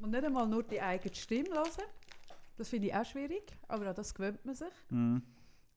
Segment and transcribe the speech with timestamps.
[0.00, 1.68] Und nicht einmal nur die eigene Stimme hören.
[2.56, 4.68] Das finde ich auch schwierig, aber an das gewöhnt man sich.
[4.90, 5.22] Mhm.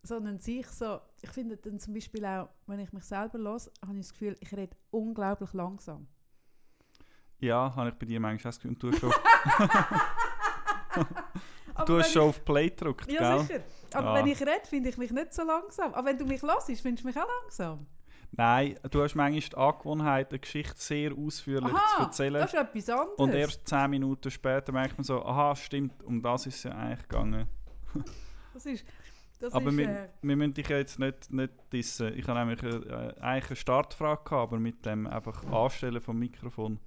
[0.01, 3.94] Sondern sich so, ich finde dann zum Beispiel auch, wenn ich mich selber höre, habe
[3.96, 6.07] ich das Gefühl, ich rede unglaublich langsam.
[7.39, 8.71] Ja, habe ich bei dir manchmal auch das Gefühl.
[8.71, 9.12] Und Du hast schon,
[11.85, 13.46] du hast schon auf Play gedrückt, ich, ja, gell?
[13.46, 13.63] sicher.
[13.94, 14.15] Aber Ah.
[14.15, 15.94] wenn ich rede, finde ich mich nicht so langsam.
[15.94, 17.85] Aber wenn du mich hörst, findest du mich auch langsam.
[18.36, 22.34] Nein, du hast manchmal die Angewohnheit, eine Geschichte sehr ausführlich zu Aha, erzählen.
[22.34, 23.18] das ist etwas anderes.
[23.18, 26.72] Und erst zehn Minuten später merkt man so, aha, stimmt, um das ist es ja
[26.72, 27.48] eigentlich gegangen.
[28.54, 28.86] Das ist,
[29.40, 32.16] das Aber ist, wir, äh, wir müssen dich ja jetzt nicht, nicht dissen.
[32.16, 36.80] Ich habe nämlich äh, eigentlich eine Startfrage gehabt, aber mit dem einfach Anstellen vom Mikrofon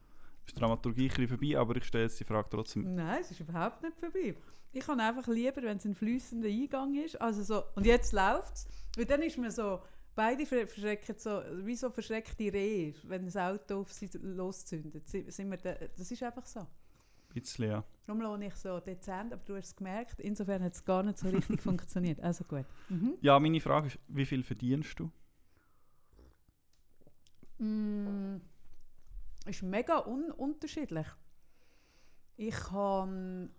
[0.46, 2.94] ist die Dramaturgie ein bisschen vorbei, aber ich stelle jetzt die Frage trotzdem.
[2.94, 4.36] Nein, es ist überhaupt nicht vorbei.
[4.72, 7.20] Ich kann einfach lieber, wenn es ein fließender Eingang ist.
[7.20, 8.68] Also so, und jetzt läuft es.
[8.96, 9.80] Weil dann ist man so,
[10.16, 15.06] beide ver- verschrecken so, wie so verschreckte Rehe, wenn das Auto auf sie loszündet.
[15.08, 16.66] Si- Sind wir da, das ist einfach so.
[17.32, 17.84] Bisschen, ja.
[18.06, 21.18] Darum lohne ich so dezent, aber du hast es gemerkt, insofern hat es gar nicht
[21.18, 22.18] so richtig funktioniert.
[22.20, 22.64] Also gut.
[22.88, 23.14] Mhm.
[23.20, 25.10] Ja, meine Frage ist, wie viel verdienst du?
[27.58, 28.36] Mm,
[29.46, 31.06] ist mega un unterschiedlich.
[32.36, 33.50] Ich kann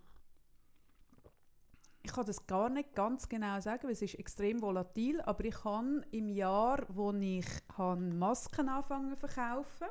[2.08, 5.54] ich kann das gar nicht ganz genau sagen, weil es ist extrem volatil, aber ich
[5.54, 9.88] kann im Jahr, wo ich Masken anfangen zu verkaufen,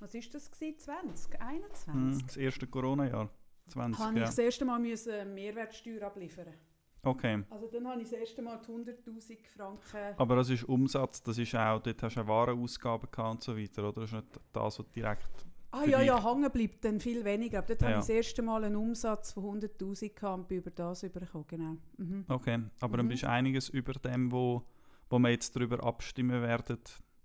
[0.00, 0.78] was ist das gewesen?
[0.78, 1.86] 20, 21?
[1.86, 3.30] Hm, das erste Corona-Jahr?
[3.68, 4.26] 20, Habe ich ja.
[4.26, 6.54] das erste Mal müssen Mehrwertsteuer abliefern.
[7.02, 7.44] Okay.
[7.50, 11.38] Also dann habe ich das erste Mal die 100'000 Franken Aber das ist Umsatz, das
[11.38, 14.00] ist auch, dort hast du auch Warenausgaben gehabt und so weiter, oder?
[14.00, 15.46] Das ist nicht das, was direkt...
[15.70, 17.58] Ah ja, ja, hängen bleibt dann viel weniger.
[17.58, 17.88] Aber dort Ja.
[17.88, 21.44] habe ich das erste Mal einen Umsatz von 100'000 gehabt und bin über das bekommen,
[21.46, 21.76] genau.
[21.98, 22.24] Mhm.
[22.28, 23.10] Okay, aber dann Mhm.
[23.10, 24.62] bist du einiges über dem, wo,
[25.10, 26.78] wo wir jetzt darüber abstimmen werden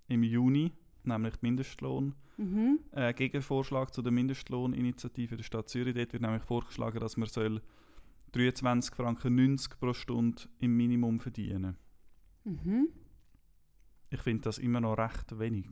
[0.08, 0.72] im Juni,
[1.04, 2.14] nämlich Mindestlohn.
[2.36, 2.80] Mhm.
[2.92, 5.94] Äh, Gegenvorschlag zu der Mindestlohninitiative der Stadt Zürich.
[5.94, 7.62] Dort wird nämlich vorgeschlagen, dass man soll
[8.32, 11.76] 23 Franken 90 pro Stunde im Minimum verdienen.
[12.44, 12.88] Mhm.
[14.10, 15.66] Ich finde das immer noch recht wenig.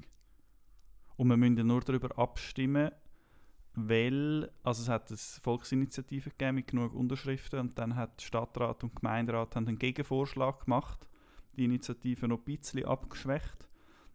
[1.23, 2.91] Und wir müssen ja nur darüber abstimmen,
[3.75, 8.97] weil, also es hat eine Volksinitiative gegeben mit genug Unterschriften und dann hat Stadtrat und
[8.97, 11.09] Gemeinderat haben einen Gegenvorschlag gemacht,
[11.53, 13.69] die Initiative noch ein bisschen abgeschwächt.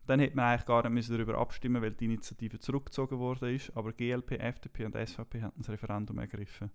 [0.06, 3.72] Dann hätte man eigentlich gar nicht müssen darüber abstimmen weil die Initiative zurückgezogen worden ist,
[3.78, 6.72] aber GLP, FDP und SVP haben das Referendum ergriffen.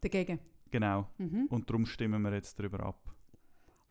[0.00, 0.40] Dagegen.
[0.72, 1.08] Genau.
[1.18, 1.46] Mhm.
[1.48, 3.14] Und darum stimmen wir jetzt darüber ab.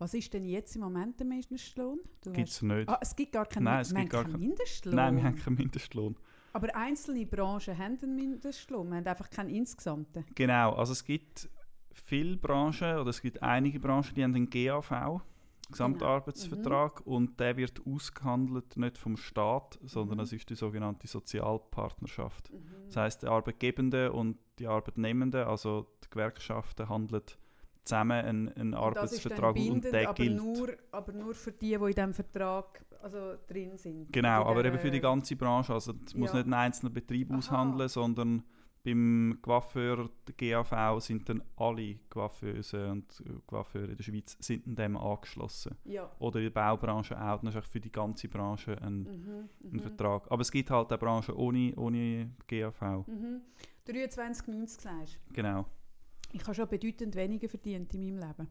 [0.02, 2.00] Was ist denn jetzt im Moment der Mindestlohn?
[2.24, 2.88] Gibt es nicht.
[2.88, 4.96] Ah, es gibt gar keinen, Nein, es gibt gar keinen kein- Mindestlohn.
[4.96, 6.16] Nein, wir haben keinen Mindestlohn.
[6.54, 8.88] Aber einzelne Branchen haben einen Mindestlohn.
[8.90, 10.24] Wir haben einfach keinen insgesamten.
[10.36, 11.50] Genau, also es gibt
[11.92, 15.22] viele Branchen oder es gibt einige Branchen, die haben einen GAV,
[15.70, 20.22] Gesamtarbeitsvertrag, und der wird ausgehandelt nicht vom Staat, sondern Mhm.
[20.22, 22.50] das ist die sogenannte Sozialpartnerschaft.
[22.88, 27.22] Das heißt, die Arbeitgebenden und die Arbeitnehmenden, also die Gewerkschaften, handeln
[27.90, 30.38] zusammen einen, einen Und das ist dann Arbeitsvertrag und bindend, der aber gilt.
[30.38, 34.12] nur, aber nur für die, die in diesem Vertrag also, drin sind.
[34.12, 35.74] Genau, aber eben für die ganze Branche.
[35.74, 36.38] Also es muss Ja.
[36.38, 37.38] nicht ein einzelner Betrieb Aha.
[37.38, 38.44] aushandeln, sondern
[38.84, 44.96] beim Coiffeur, der GAV, sind dann alle Coiffeuse und Coiffeure in der Schweiz sind dem
[44.96, 45.76] angeschlossen.
[45.84, 46.10] Ja.
[46.20, 47.42] Oder in der Baubranche auch.
[47.42, 49.80] Dann ist für die ganze Branche ein, Mhm, ein mhm.
[49.80, 50.32] Vertrag.
[50.32, 53.06] Aber es gibt halt auch Branchen ohne, ohne GAV.
[53.08, 53.42] Mhm.
[53.86, 55.34] 23,90 sagst du.
[55.34, 55.66] Genau.
[56.32, 58.48] Ich habe schon bedeutend weniger verdient in meinem Leben.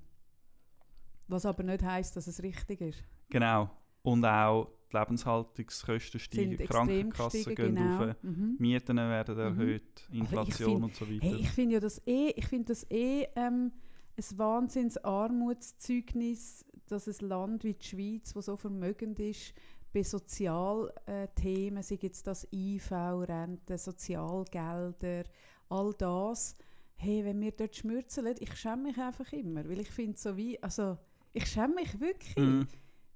[1.29, 3.05] Was aber nicht heisst, dass es richtig ist.
[3.29, 3.71] Genau.
[4.03, 8.05] Und auch die Lebenshaltungskosten steigen, die Krankenkassen gehen genau.
[8.05, 8.57] rauf, Mhm.
[8.59, 9.41] Mieten werden Mhm.
[9.41, 11.27] erhöht, ich Inflation find- und so weiter.
[11.27, 13.73] Hey, ich finde ja das eh, ich finde das eh ähm,
[14.17, 19.53] ein wahnsinns Armutszeugnis, dass ein Land wie die Schweiz, wo so vermögend ist,
[19.93, 25.25] bei Sozialthemen, sei jetzt das IV, Rente, Sozialgelder,
[25.69, 26.55] all das,
[26.99, 30.63] hey, wenn wir dort schmürzeln, ich schäme mich einfach immer, weil ich finde so wie,
[30.63, 30.99] also
[31.33, 32.37] ich schäme mich wirklich.
[32.37, 32.67] Mhm.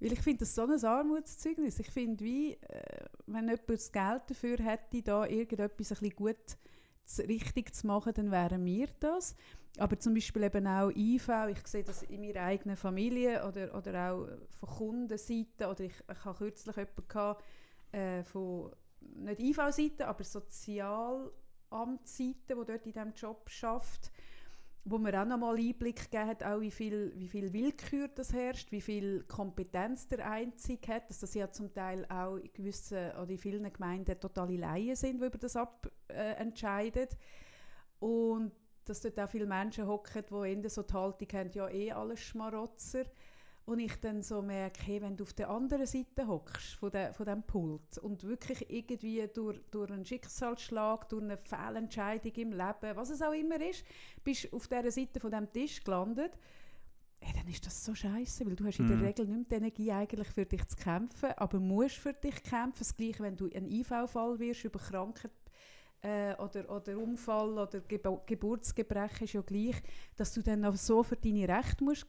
[0.00, 1.78] Weil ich finde das so ein Armutszeugnis.
[1.78, 6.58] Ich finde, wie, äh, wenn jemand das Geld dafür hätte, da irgendetwas ein bisschen gut
[7.04, 9.36] zu, richtig zu machen, dann wären wir das.
[9.78, 14.12] Aber zum Beispiel eben auch IV, ich sehe das in meiner eigenen Familie oder, oder
[14.12, 14.26] auch
[14.58, 15.68] von Kundenseite.
[15.68, 17.44] Oder ich, ich habe kürzlich jemanden gehabt,
[17.92, 20.24] äh, von, nicht IV-Seite, aber
[21.72, 24.12] Sozialamtsseite, die dort in diesem Job schafft
[24.84, 28.72] wo mir auch nochmal Einblick gegeben hat, auch wie viel, wie viel Willkür das herrscht,
[28.72, 33.30] wie viel Kompetenz der Einzige hat, dass das ja zum Teil auch in gewissen oder
[33.30, 36.44] in vielen Gemeinden totale Laien sind, die über das ab, äh.
[38.00, 38.52] Und
[38.84, 42.18] dass dort auch viele Menschen hocken, die eher so die Haltung haben, ja eh alles
[42.18, 43.04] Schmarotzer.
[43.64, 47.12] Und ich dann so merke, hey, wenn du auf der anderen Seite hockst von, de,
[47.12, 52.96] von dem Pult und wirklich irgendwie durch, durch einen Schicksalsschlag, durch eine Fehlentscheidung im Leben,
[52.96, 53.84] was es auch immer ist,
[54.24, 56.32] bist auf dieser Seite von dem Tisch gelandet,
[57.20, 59.04] hey, dann ist das so scheiße, weil du hast in der Mhm.
[59.04, 62.80] Regel nicht mehr die Energie eigentlich für dich zu kämpfen, aber musst für dich kämpfen.
[62.80, 65.30] Das Gleiche, wenn du ein IV-Fall wirst über Krankheit
[66.02, 69.76] äh, oder, oder Unfall oder Gebo Geburtsgebrechen ist ja gleich,
[70.16, 72.06] dass du dann auch so für deine Rechte musst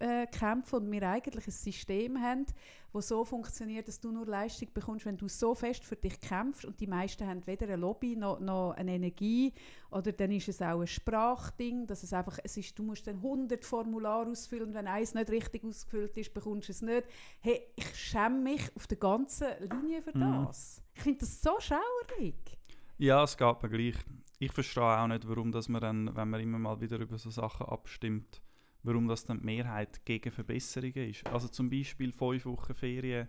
[0.00, 2.46] äh, kämpfen und wir eigentlich ein System haben,
[2.92, 6.64] das so funktioniert, dass du nur Leistung bekommst, wenn du so fest für dich kämpfst
[6.64, 9.52] und die meisten haben weder eine Lobby noch, noch eine Energie
[9.90, 13.16] oder dann ist es auch ein Sprachding, dass es einfach, es ist, du musst dann
[13.16, 17.04] 100 Formulare ausfüllen wenn eins nicht richtig ausgefüllt ist, bekommst du es nicht.
[17.40, 20.46] Hey, ich schäme mich auf der ganzen Linie für Mhm.
[20.46, 20.82] das.
[20.94, 22.57] Ich finde das so schaurig.
[23.00, 23.94] Ja, es geht mir gleich.
[24.40, 27.30] Ich verstehe auch nicht, warum dass man dann, wenn man immer mal wieder über so
[27.30, 28.42] Sachen abstimmt,
[28.82, 31.24] warum das dann die Mehrheit gegen Verbesserungen ist.
[31.28, 33.28] Also zum Beispiel fünf Wochen Ferien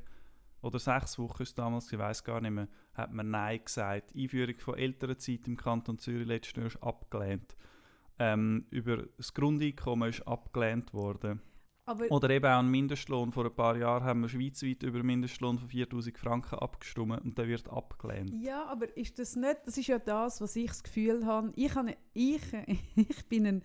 [0.63, 4.15] oder sechs Wochen ist damals, ich weiß gar nicht mehr, hat man Nein gesagt.
[4.15, 7.55] Einführung von Elternzeit im Kanton Zürich letztes Jahr ist abgelehnt.
[8.17, 11.43] Ähm, über das Grundeinkommen ist abgelehnt worden.
[11.89, 13.31] Aber Oder eben auch ein Mindestlohn.
[13.31, 17.35] Vor ein paar Jahren haben wir schweizweit über einen Mindestlohn von 4000 Franken abgestimmt und
[17.35, 18.31] der wird abgelehnt.
[18.43, 21.73] Ja, aber ist das nicht, das ist ja das, was ich das Gefühl habe, ich,
[21.73, 22.43] habe, ich,
[22.95, 23.63] ich bin ein,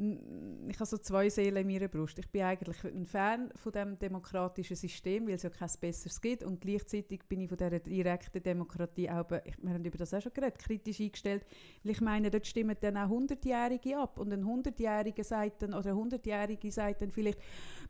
[0.00, 2.20] ich habe so zwei Seelen in meiner Brust.
[2.20, 6.44] Ich bin eigentlich ein Fan von dem demokratischen System, weil es ja kein besseres gibt
[6.44, 9.42] und gleichzeitig bin ich von dieser direkten Demokratie auch, wir
[9.72, 11.44] haben über das auch schon geredet, kritisch eingestellt,
[11.82, 15.90] weil ich meine, dort stimmen dann auch 100-Jährige ab und ein 100-Jähriger sagt dann, oder
[15.90, 17.40] eine 100-Jährige sagt dann vielleicht,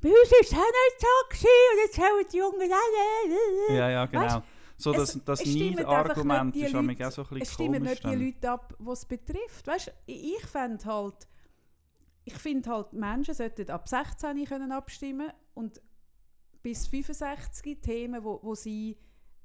[0.00, 3.76] bei uns ist es nicht so gewesen und jetzt haben die Jungen alle...
[3.78, 4.22] Ja, ja, genau.
[4.22, 4.40] Weißt,
[4.78, 7.90] so es- das, das es stimmen die ist auch so ein Es bisschen stimmen komisch.
[7.90, 8.25] nicht die.
[8.25, 9.66] Leute ab, die es betrifft.
[9.66, 11.28] Weißt, ich fände halt,
[12.29, 15.81] ich finde halt, Menschen sollten ab 16 können abstimmen und
[16.63, 18.97] bis 65 Themen, wo, wo sie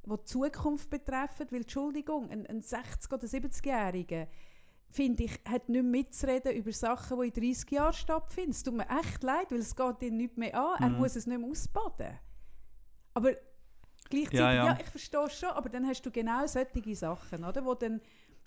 [0.05, 4.27] wo die Zukunft betreffen, weil Entschuldigung, ein, ein 60- oder 70-Jähriger
[4.89, 8.51] finde ich, hat nicht mehr mitzureden über Sachen, die in 30 Jahren stattfinden.
[8.51, 10.75] Es tut mir echt leid, weil es geht ihn nicht mehr an.
[10.83, 10.97] Er Mhm.
[10.97, 12.19] muss es nicht mehr ausbaden.
[13.13, 13.31] Aber
[14.09, 14.77] gleichzeitig, Ja, ja, ja.
[14.79, 17.63] ich verstehe schon, aber dann hast du genau solche Sachen, oder?
[17.65, 18.01] Wo dann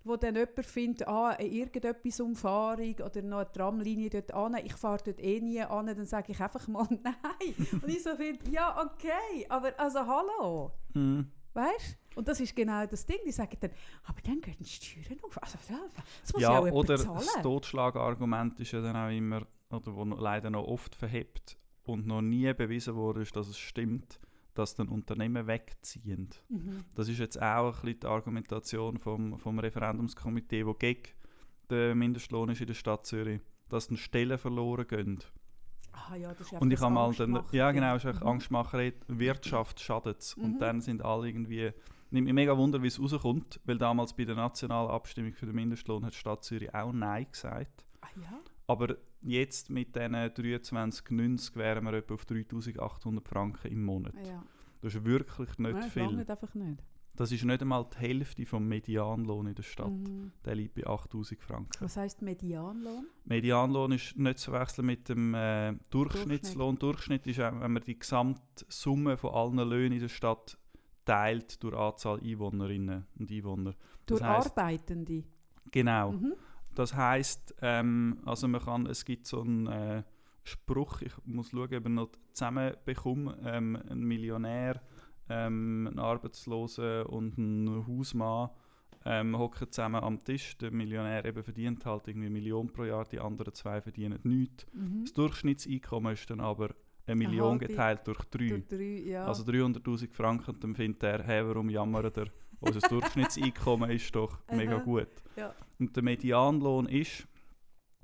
[0.06, 5.02] wo dann jemand findet, ah, irgendetwas Umfahrung oder noch eine Tramlinie dort an, ich fahre
[5.04, 7.54] dort eh nie an, dann sage ich einfach mal nein.
[7.82, 11.30] Und ich so finde, ja, okay, aber also hallo, Mhm.
[11.54, 13.70] weißt Und das ist genau das Ding, die sagen dann,
[14.04, 15.42] aber dann gehen die Steuern auf.
[15.42, 15.80] Also, ja,
[16.22, 17.16] das muss Ja, ja auch oder zahlen.
[17.34, 22.22] das Totschlagargument ist ja dann auch immer, oder wo leider noch oft verhebt und noch
[22.22, 24.18] nie bewiesen wurde, ist, dass es stimmt,
[24.58, 26.30] dass dann Unternehmen wegziehen.
[26.48, 26.84] Mhm.
[26.94, 31.02] Das ist jetzt auch ein bisschen die Argumentation vom, vom Referendumskomitee, wo gegen
[31.70, 35.18] den Mindestlohn ist in der Stadt Zürich, dass dann Stellen verloren gehen.
[35.92, 38.10] Ah, ja, das ist Und ich habe mal das dann, Angstmachen, ja genau, ist Mhm.
[38.10, 40.36] echt Angstmacherei, Wirtschaft schadet es.
[40.36, 40.44] Mhm.
[40.44, 41.72] Und dann sind alle irgendwie,
[42.10, 45.54] nimmt mich mega Wunder, wie es rauskommt, weil damals bei der nationalen Abstimmung für den
[45.54, 47.84] Mindestlohn hat die Stadt Zürich auch Nein gesagt.
[48.02, 48.38] Ah, ja?
[48.68, 54.14] Aber jetzt mit diesen 23,90 wären wir etwa auf 3800 Franken im Monat.
[54.26, 54.42] Ja.
[54.82, 56.02] Das ist wirklich nicht Nein, viel.
[56.02, 56.82] lange einfach nicht.
[57.16, 59.90] Das ist nicht einmal die Hälfte vom Medianlohn in der Stadt.
[59.90, 60.32] Mhm.
[60.44, 61.70] Der liegt bei 8000 Franken.
[61.80, 63.06] Was heisst Medianlohn?
[63.24, 66.78] Medianlohn ist nicht zu verwechseln mit dem äh, Durchschnittslohn.
[66.78, 70.58] Durchschnitt ist, auch, wenn man die Gesamtsumme von allen Löhnen in der Stadt
[71.06, 73.74] teilt durch Anzahl Einwohnerinnen und Einwohner.
[74.04, 75.24] Durch heisst- Arbeitende?
[75.70, 76.12] Genau.
[76.12, 76.34] Mhm.
[76.76, 80.02] Das heißt, ähm, also man kann, es gibt so einen äh,
[80.44, 84.80] Spruch, ich muss schauen, ob ich noch zusammenbekomme, ähm, ein Millionär,
[85.28, 88.50] ähm, ein Arbeitsloser und ein Hausmann
[89.06, 90.58] ähm, hocken zusammen am Tisch.
[90.58, 94.66] Der Millionär eben verdient halt irgendwie eine Million pro Jahr, die anderen zwei verdienen nichts.
[94.72, 95.04] Mhm.
[95.04, 96.74] Das Durchschnittseinkommen ist dann aber
[97.06, 98.48] eine Million halbe geteilt durch drei.
[98.48, 99.24] Durch drei, ja.
[99.26, 102.26] Also 300'000 Franken und dann findet er, hey, warum jammert er?
[102.60, 105.08] Unser Durchschnittseinkommen ist doch mega gut.
[105.36, 105.54] Ja.
[105.78, 107.26] Und der Medianlohn ist,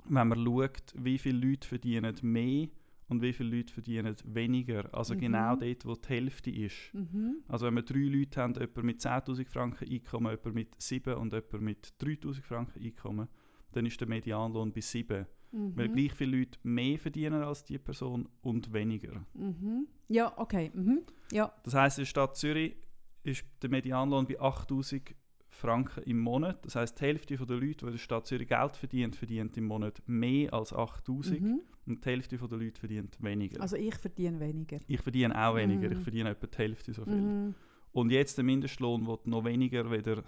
[0.05, 2.67] wenn man schaut, wie viele Leute verdienen mehr
[3.07, 4.93] und wie viele Leute verdienen weniger.
[4.93, 5.19] Also Mhm.
[5.19, 6.93] genau dort, wo die Hälfte ist.
[6.93, 7.37] Mhm.
[7.47, 11.33] Also wenn wir drei Leute haben, jemand mit 10'000 Franken Einkommen, jemand mit 7 und
[11.33, 13.27] jemand mit 3'000 Franken Einkommen,
[13.71, 15.25] dann ist der Medianlohn bei 7.
[15.51, 15.77] Mhm.
[15.77, 19.25] Weil gleich viele Leute mehr verdienen als die Person und weniger.
[19.33, 19.87] Mhm.
[20.09, 20.71] Ja, okay.
[20.73, 21.01] Mhm.
[21.31, 21.53] Ja.
[21.63, 22.75] Das heißt, in der Stadt Zürich
[23.23, 25.15] ist der Medianlohn bei 8000
[25.47, 26.65] Franken im Monat.
[26.65, 29.65] Das heißt, die Hälfte der Leute, die in der Stadt Zürich Geld verdient, verdient im
[29.65, 31.61] Monat mehr als 8000 Mhm.
[31.85, 33.61] und die Hälfte der Leute verdient weniger.
[33.61, 34.79] Also ich verdiene weniger.
[34.87, 35.97] ich verdiene auch weniger, Mhm.
[35.97, 37.21] ich verdiene etwa die Hälfte so viel.
[37.21, 37.55] Mhm.
[37.91, 40.23] Und jetzt der Mindestlohn wird noch weniger wieder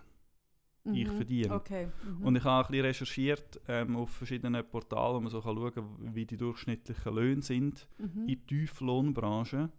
[0.93, 1.15] ich Mhm.
[1.15, 1.51] verdiene.
[1.55, 1.87] Okay.
[2.07, 2.25] Mhm.
[2.27, 5.73] Und ich habe ein bisschen recherchiert ähm, auf verschiedenen Portalen, wo man so kann schauen
[5.73, 8.27] kann, wie die durchschnittlichen Löhne sind mhm.
[8.29, 9.71] in Tieflohnbranchen.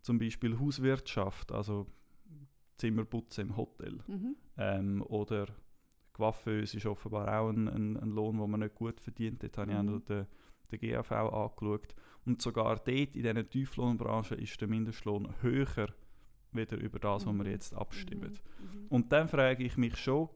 [0.00, 1.86] Zum Beispiel Hauswirtschaft, also
[2.78, 3.98] Zimmerputzen im Hotel.
[4.06, 4.36] Mhm.
[4.56, 5.46] Ähm, oder
[6.12, 9.42] Coiffeuse ist offenbar auch ein, ein, ein Lohn, den man nicht gut verdient.
[9.42, 10.04] Dort habe ich auch Mhm.
[10.06, 10.26] den,
[10.72, 11.94] den GAV angeschaut.
[12.24, 15.88] Und sogar dort, in diesen Tieflohnbranchen, ist der Mindestlohn höher
[16.52, 17.50] wieder über das, was wir Mhm.
[17.50, 18.32] jetzt abstimmen.
[18.32, 18.86] Mhm.
[18.88, 20.28] Und dann frage ich mich schon,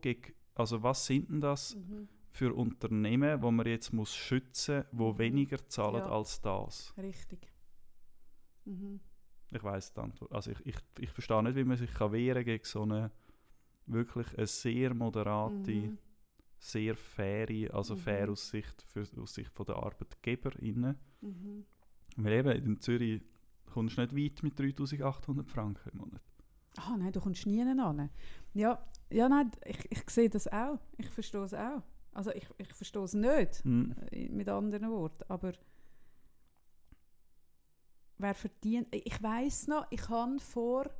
[0.54, 2.08] also was sind denn das Mhm.
[2.30, 5.18] für Unternehmen, wo man jetzt muss schützen, wo Mhm.
[5.18, 6.10] weniger zahlen Ja.
[6.10, 6.94] als das?
[6.98, 7.50] Richtig.
[8.64, 9.00] Mhm.
[9.54, 10.32] Ich weiß die Antwort.
[10.32, 13.10] Also ich, ich, ich verstehe nicht, wie man sich kann wehren gegen so eine
[13.86, 15.98] wirklich eine sehr moderate, Mhm.
[16.58, 18.32] sehr faire, also fair Mhm.
[18.32, 20.96] aus Sicht, für, aus Sicht von der ArbeitgeberInnen.
[21.20, 21.64] Mhm.
[22.16, 23.22] Weil eben in Zürich
[23.66, 26.22] kommst du nicht weit mit 3800 Franken im Monat.
[26.76, 28.10] Ah nein, du kommst nie an.
[28.54, 30.78] Ja, ja nein, ich, ich sehe das auch.
[30.96, 31.82] Ich verstehe es auch.
[32.12, 35.24] Also ich, ich verstehe es nicht, äh, mit anderen Worten.
[35.28, 35.52] Aber
[38.18, 38.88] wer verdient...
[38.94, 40.90] Ich weiß noch, ich habe vor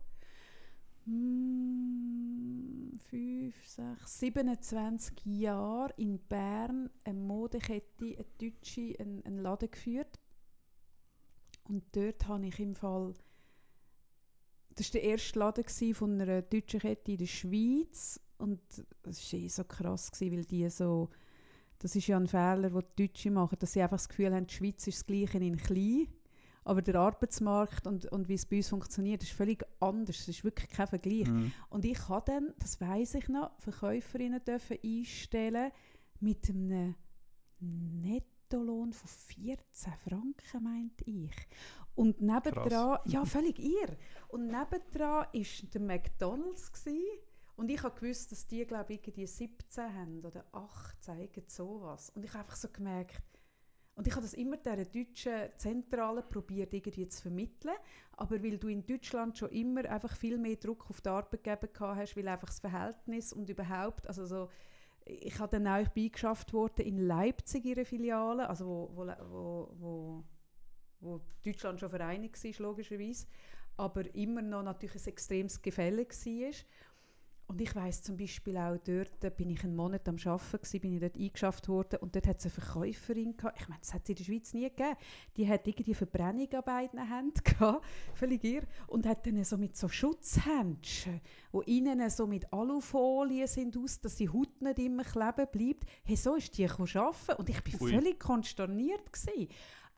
[1.06, 10.18] mm, fünf, sechs, 27 Jahren in Bern eine Modekette, eine deutsche, einen, einen Laden geführt.
[11.68, 13.14] Und dort habe ich im Fall
[14.74, 18.20] das war der erste Laden von einer deutschen Kette in der Schweiz.
[18.38, 18.60] Und
[19.02, 21.08] das war eh so krass, weil die so.
[21.78, 24.46] Das ist ja ein Fehler, den die Deutschen machen, dass sie einfach das Gefühl haben,
[24.46, 26.06] die Schweiz ist das Gleiche in klein.
[26.64, 30.20] Aber der Arbeitsmarkt und, und wie es bei uns funktioniert, ist völlig anders.
[30.20, 31.28] Es ist wirklich kein Vergleich.
[31.28, 31.52] Mhm.
[31.70, 35.72] Und ich habe dann, das weiß ich noch, Verkäuferinnen dürfen einstellen
[36.20, 36.94] mit einem
[37.58, 41.34] Nettolohn von 14 Franken, meinte ich.
[41.94, 43.96] Und nebendran, ja, völlig irr.
[44.28, 46.72] Und nebendran war der McDonalds.
[46.72, 47.18] Gewesen.
[47.56, 52.10] Und ich habe gewusst, dass die, glaube ich, irgendwie 17 haben oder 18, irgend sowas.
[52.10, 53.22] Und ich habe einfach so gemerkt,
[53.94, 57.74] und ich habe das immer der deutschen Zentrale probiert irgendwie zu vermitteln,
[58.16, 61.98] aber weil du in Deutschland schon immer einfach viel mehr Druck auf die Arbeitgeber gehabt
[61.98, 64.48] hast, weil einfach das Verhältnis und überhaupt, also so,
[65.04, 70.24] ich habe dann auch beigeschafft worden in Leipzig ihre Filiale, also wo, wo, wo,
[71.00, 73.26] wo, Deutschland schon vereinigt war, logischerweise,
[73.76, 76.52] aber immer noch natürlich ein extremes Gefälle war.
[77.52, 80.94] Und ich weiß zum Beispiel auch dort, bin ich einen Monat am Arbeiten gewesen, bin
[80.94, 83.60] ich dort eingeschafft worden und dort hat es eine Verkäuferin gehabt.
[83.60, 84.96] Ich meine, das hat es in der Schweiz nie gegeben.
[85.36, 88.62] Die hat irgendwie Verbrennung an beiden Händen gehabt, völlig irr.
[88.86, 94.16] Und hat dann so mit so Schutzhändchen, wo innen so mit Alufolie sind aus, dass
[94.16, 95.84] die Haut nicht immer kleben bleibt.
[96.04, 97.90] Hey, so ist die arbeiten und ich bin Ui.
[97.92, 99.48] völlig konsterniert gewesen.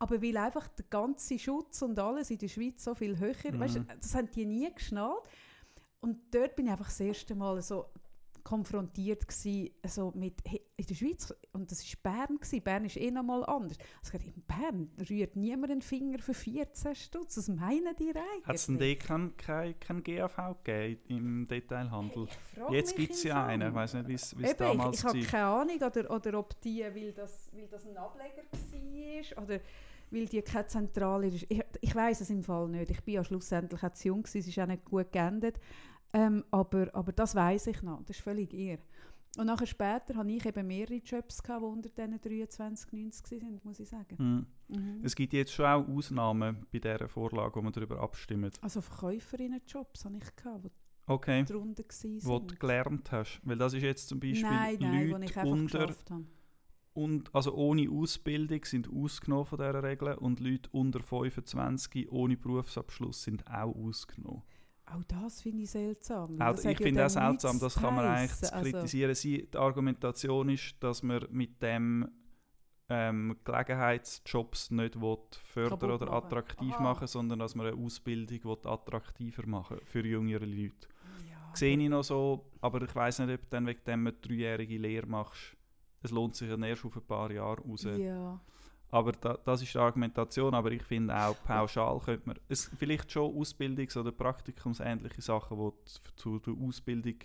[0.00, 3.60] Aber weil einfach der ganze Schutz und alles in der Schweiz so viel höher, Mhm.
[3.60, 5.22] weißt, das haben die nie geschnallt.
[6.04, 7.86] Und dort bin ich einfach das erste Mal so
[8.42, 12.60] konfrontiert gsi, so mit hey, in der Schweiz und das ist Bern gsi.
[12.60, 13.78] Bern ist eh noch mal anders.
[14.04, 17.38] Also in Bern rührt niemand einen Finger für 14 Stutz.
[17.38, 18.46] Was meinen die eigentlich?
[18.46, 22.24] Hat es denn kein, kein, kein GAV gegeben im Detailhandel?
[22.24, 23.70] Ich frag Jetzt gibt es ja einen.
[23.70, 25.26] Ich weiß nicht, wie es Eben, ich, damals ich habe war.
[25.26, 29.60] keine Ahnung, oder, oder ob die, weil das, weil das ein Ableger war, oder
[30.10, 31.46] weil die keine Zentrale ist.
[31.48, 32.90] Ich, ich weiß es im Fall nicht.
[32.90, 35.58] Ich bin ja schlussendlich auch zu jung, gewesen, es ist auch nicht gut geendet.
[36.14, 38.78] Ähm, aber, aber das weiß ich noch, das ist völlig irr.
[39.36, 43.80] Und nachher später hatte ich eben mehrere Jobs, gehabt, die unter diesen 23,90 waren, muss
[43.80, 44.16] ich sagen.
[44.16, 44.46] Mhm.
[44.76, 45.00] Mhm.
[45.02, 48.52] Es gibt jetzt schon auch Ausnahmen bei dieser Vorlage, wo wir darüber abstimmen.
[48.60, 50.70] Also Verkäuferinnen-Jobs hatte ich, gehabt,
[51.06, 52.24] Okay, die drunter waren.
[52.24, 53.40] wo du gelernt hast.
[53.42, 56.24] Weil das ist jetzt zum Beispiel Nein, nein, wo ich Leute einfach unter, geschafft habe.
[56.94, 63.24] und, also ohne Ausbildung sind ausgenommen von dieser Regel und Leute unter 25 ohne Berufsabschluss
[63.24, 64.42] sind auch ausgenommen.
[64.86, 66.40] Auch das finde ich seltsam.
[66.40, 69.14] Auch, ich hat ja finde das seltsam, das kann man eigentlich Also- kritisieren.
[69.14, 72.08] Sie, die Argumentation ist, dass man mit dem
[72.90, 74.94] ähm, Gelegenheitsjobs nicht
[75.42, 76.82] fördern oder attraktiv Aha.
[76.82, 80.88] machen, sondern dass man eine Ausbildung attraktiver machen für jüngere Leute.
[81.30, 84.12] Ja, Sehe ich noch so, aber ich weiß nicht, ob du dann wegen dem eine
[84.12, 85.56] dreijährige Lehre machst.
[86.02, 87.84] Es lohnt sich ja erst auf ein paar Jahre raus.
[87.84, 88.38] Ja.
[88.94, 93.10] Aber da, das ist die Argumentation, aber ich finde auch pauschal könnte man, es, vielleicht
[93.10, 97.16] schon Ausbildungs- oder Praktikumsähnliche Sachen, die zu der Ausbildung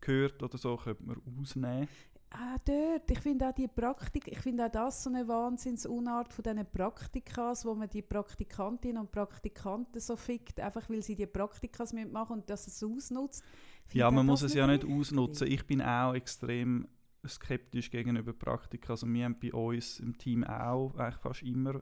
[0.00, 1.86] gehört oder so, könnte man ausnehmen.
[2.30, 3.08] Ah, dort.
[3.08, 7.64] Ich finde auch die Praktik, ich finde auch das so eine Wahnsinnsunart von diesen Praktikas,
[7.64, 12.50] wo man die Praktikantinnen und Praktikanten so fickt, einfach weil sie die Praktikas mitmachen und
[12.50, 13.44] dass es ausnutzt.
[13.92, 15.46] Ja, man muss es ja nicht ausnutzen.
[15.46, 16.88] Ich bin auch extrem
[17.26, 18.92] skeptisch gegenüber Praktika.
[18.94, 21.80] Also wir haben bei uns im Team auch eigentlich fast immer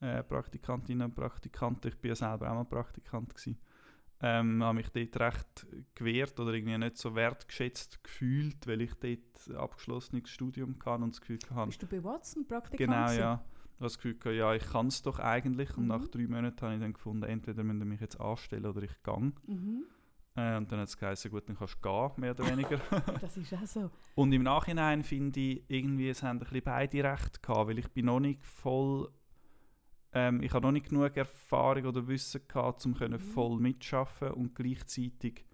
[0.00, 1.88] äh, Praktikantinnen und Praktikanten.
[1.88, 3.58] Ich bin ja selber auch mal Praktikant gewesen.
[4.20, 9.48] ähm, habe mich dort recht gewehrt oder irgendwie nicht so wertgeschätzt gefühlt, weil ich dort
[9.48, 11.66] ein abgeschlossenes Studium hatte und das Gefühl hatte...
[11.66, 12.78] Bist du bei Watson Praktikant?
[12.78, 13.44] Genau, ja.
[13.74, 15.76] Ich habe das Gefühl, gehabt, ja, ich kann es doch eigentlich.
[15.76, 15.88] Und Mhm.
[15.88, 19.02] nach drei Monaten habe ich dann gefunden, entweder müsst ihr mich jetzt anstellen oder ich
[19.02, 19.32] gehe.
[19.46, 19.84] Mhm.
[20.36, 22.78] Äh, und dann hat es geheißen, gut, dann kannst du gehen, mehr oder weniger.
[23.20, 23.90] Das ist auch so.
[24.14, 27.88] und im Nachhinein finde ich, irgendwie, es haben ein bisschen beide recht gehabt, weil ich
[27.90, 29.10] bin noch nicht voll...
[30.12, 33.32] Ähm, ich habe noch nicht genug Erfahrung oder Wissen gehabt, um können Mhm.
[33.32, 35.44] voll mitzuschaffen und gleichzeitig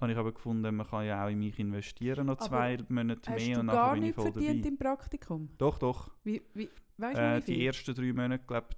[0.00, 3.30] habe ich aber gefunden, man kann ja auch in mich investieren, noch Aber zwei Monate
[3.30, 4.68] Hast mehr du und gar nachher bin ich nichts voll verdient dabei.
[4.68, 5.48] im Praktikum?
[5.58, 6.10] Doch, doch.
[6.24, 8.68] Wie, wie, weißt du, Äh, die ersten drei Monate, glaube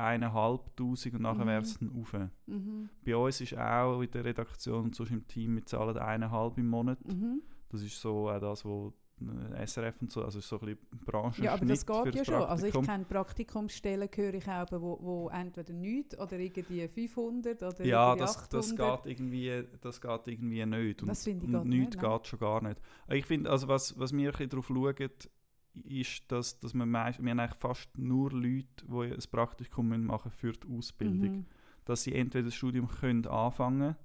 [0.00, 1.48] eineinhalbtausend und nachher Mhm.
[1.48, 2.14] wäre es dann rauf.
[2.46, 2.88] Mhm.
[3.04, 6.68] Bei uns ist auch in der Redaktion und sonst im Team, wir zahlen eineinhalb im
[6.68, 6.98] Monat.
[7.06, 7.42] Mhm.
[7.68, 8.92] Das ist so auch das, was
[9.22, 12.24] äh, SRF und so, also ist so ein bisschen Branchenschnitt Ja, aber das geht ja
[12.24, 12.34] schon.
[12.36, 17.84] Also ich kenne Praktikumsstellen, höre ich auch, wo, wo entweder nichts oder irgendwie 500 oder
[17.84, 19.02] Ja, irgendwie das, das, 800.
[19.04, 21.02] geht irgendwie, das geht irgendwie nicht.
[21.02, 22.80] Und, Das finde ich und nicht, geht schon gar nicht.
[23.08, 24.94] Ich finde, also was, was wir ein bisschen darauf schauen,
[25.74, 30.30] ist, dass, dass wir, meist, wir haben eigentlich fast nur Leute, die ein Praktikum machen
[30.30, 31.36] für die Ausbildung.
[31.38, 31.46] Mhm.
[31.84, 33.96] dass sie entweder das Studium können anfangen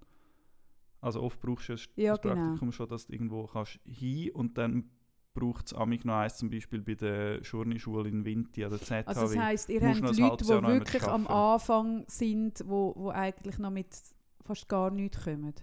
[1.05, 2.71] also oft brauchst du das Ja, Praktikum genau.
[2.71, 4.89] schon, dass du irgendwo kannst hin und dann
[5.35, 9.03] braucht es amig noch eins, zum Beispiel bei der Journeyschule in Winti an der ZHW.
[9.05, 11.27] Also das heisst, ihr habt Leute, die wirklich am.
[11.27, 13.95] Anfang sind, wo, wo eigentlich noch mit
[14.43, 15.53] fast gar nichts kommen.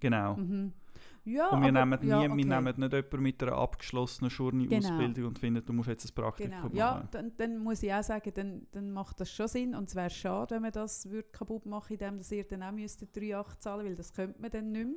[0.00, 0.36] genau.
[0.36, 0.72] Mhm.
[1.24, 2.44] Ja, Und wir, aber, nehmen nie, ja, wir okay.
[2.44, 6.74] nehmen nicht jemanden mit einer abgeschlossenen Journey-Ausbildung und finden, du musst jetzt ein Praktikum Genau,
[6.74, 7.08] ja, machen.
[7.12, 10.10] dann, dann muss ich auch sagen, dann, dann macht das schon Sinn und es wäre
[10.10, 13.86] schade, wenn man das würde kaputt machen indem dass ihr dann auch müsstet 3,8 zahlen
[13.86, 14.96] weil das könnte man dann nicht mehr.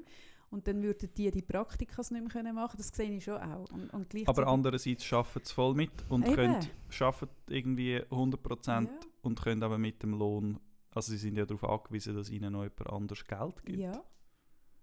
[0.49, 3.71] Und dann würden die die Praktikas nicht mehr können machen das sehe ich schon auch.
[3.71, 6.35] Und, und Aber andererseits schaffen es voll mit und Eben.
[6.35, 6.59] können
[6.89, 8.89] schaffen irgendwie 100% Ja.
[9.21, 10.59] und können aber mit dem Lohn,
[10.93, 13.79] also sie sind ja darauf angewiesen, dass ihnen noch jemand anders Geld gibt.
[13.79, 14.03] Ja.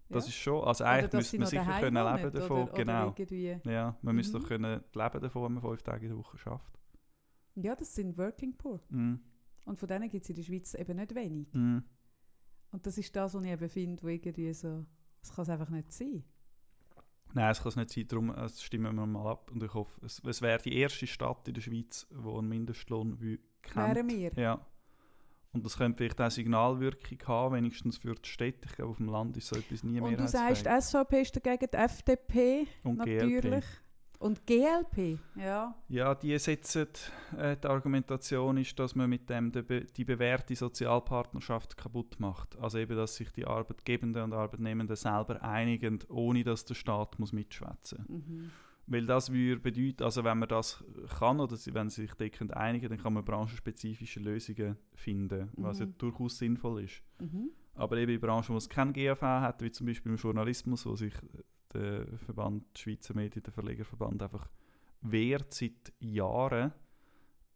[0.09, 0.29] Das ja.
[0.29, 2.63] ist schon, also eigentlich müsste man sicher können leben davon.
[2.63, 3.09] Oder, genau.
[3.09, 3.71] Oder.
[3.71, 4.41] Ja, man müsste Mhm.
[4.41, 6.79] doch können leben davon, wenn man fünf Tage in der Woche schafft.
[7.55, 8.79] Ja, das sind Working Poor.
[8.89, 9.15] Mm.
[9.65, 11.53] Und von denen gibt es in der Schweiz eben nicht wenig.
[11.53, 11.79] Mm.
[12.71, 14.85] Und das ist das, was ich eben finde, wo irgendwie so,
[15.21, 16.23] das kann es einfach nicht sein.
[17.33, 19.51] Nein, es kann es nicht sein, darum äh, stimmen wir mal ab.
[19.51, 23.19] Und ich hoffe, es, es wäre die erste Stadt in der Schweiz, die einen Mindestlohn
[23.19, 23.95] wie kennt.
[23.95, 24.31] Wären wir.
[24.33, 24.65] Ja.
[25.51, 28.67] Und das könnte vielleicht auch Signalwirkung haben, wenigstens für die Städte.
[28.69, 31.35] Ich glaube, auf dem Land ist so etwas nie mehr Und du sagst, SVP ist
[31.35, 33.41] dagegen die FDP, Und natürlich.
[33.41, 33.63] GLP.
[34.19, 35.73] Und GLP, ja.
[35.87, 36.87] Ja, die setzen,
[37.37, 42.57] äh, die Argumentation ist, dass man mit dem die, be- die bewährte Sozialpartnerschaft kaputt macht.
[42.59, 47.31] Also eben, dass sich die Arbeitgebenden und Arbeitnehmenden selber einigen, ohne dass der Staat muss
[47.31, 48.51] mitschwätzen Mhm.
[48.91, 50.83] Weil das würde bedeuten, also wenn man das
[51.19, 55.77] kann oder sie, wenn sie sich deckend einigen, dann kann man branchenspezifische Lösungen finden, was
[55.79, 55.97] ja Mhm.
[55.99, 57.03] durchaus sinnvoll ist.
[57.19, 57.51] Mhm.
[57.75, 60.95] Aber eben in Branchen, wo es kein GAV hat, wie zum Beispiel im Journalismus, wo
[60.95, 61.13] sich
[61.71, 64.49] der Verband Schweizer Medien, der Verlegerverband, einfach
[65.01, 66.73] wehrt seit Jahren,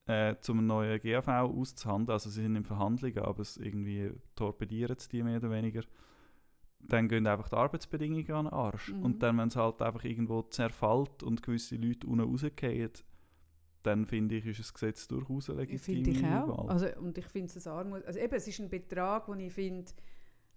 [0.05, 2.13] äh, zum einen neuen GAV auszuhandeln.
[2.13, 5.81] Also sie sind in Verhandlungen, aber es irgendwie torpedieren es die mehr oder weniger.
[6.89, 8.89] Dann gehen einfach die Arbeitsbedingungen an den Arsch.
[8.89, 9.03] Mhm.
[9.03, 12.91] Und dann, wenn es halt einfach irgendwo zerfällt und gewisse Leute unten rausgehen,
[13.83, 16.69] dann finde ich, ist das Gesetz durchaus eine legitime Finde ich auch.
[16.69, 18.05] Also, und ich finde es Armut.
[18.05, 19.91] Also eben, es ist ein Betrag, wo ich finde,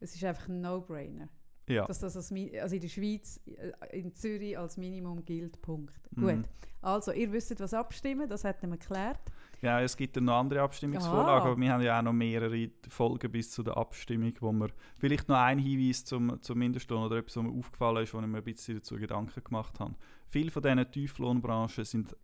[0.01, 1.29] es ist einfach ein No-Brainer.
[1.69, 1.87] ja.
[1.87, 6.01] Dass das als, also in der Schweiz, äh, in Zürich als Minimum gilt, Punkt.
[6.13, 6.23] Mhm.
[6.23, 6.45] Gut.
[6.83, 9.21] Also, ihr wisst, was abstimmen, das hat wir geklärt.
[9.63, 11.51] Ja, es gibt dann noch andere Abstimmungsvorlagen, Ah.
[11.53, 15.29] aber wir haben ja auch noch mehrere Folgen bis zu der Abstimmung, wo wir vielleicht
[15.29, 18.39] noch ein Hinweis zum, zum Mindestlohn oder etwas, was mir aufgefallen ist, wo ich mir
[18.39, 19.95] ein bisschen dazu Gedanken gemacht habe.
[20.29, 22.17] Viele von diesen Tieflohnbranchen sind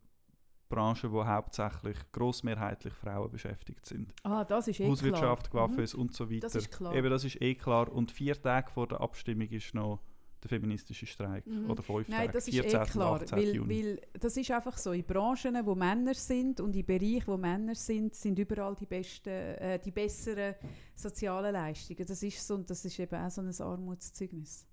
[0.68, 4.14] Branchen, wo hauptsächlich grossmehrheitlich Frauen beschäftigt sind.
[4.22, 5.68] Ah, das ist eh Hauswirtschaft, klar.
[5.68, 5.72] Mhm.
[5.72, 6.40] Coiffeuse und so weiter.
[6.40, 6.94] Das ist klar.
[6.94, 7.92] Eben, das ist eh klar.
[7.92, 10.00] Und vier Tage vor der Abstimmung ist noch
[10.42, 11.46] der feministische Streik.
[11.46, 11.70] Mhm.
[11.70, 12.32] Oder fünf Nein, Tage.
[12.32, 12.80] das ist 14.
[12.80, 13.38] eh klar, und 18.
[13.38, 13.84] weil, Juni.
[13.84, 17.74] weil das ist einfach so, in Branchen, wo Männer sind und in Bereichen, wo Männer
[17.74, 20.54] sind, sind überall die, besten, äh, die besseren
[20.94, 22.04] sozialen Leistungen.
[22.06, 24.66] Das ist so und das ist eben auch so ein Armutszeugnis.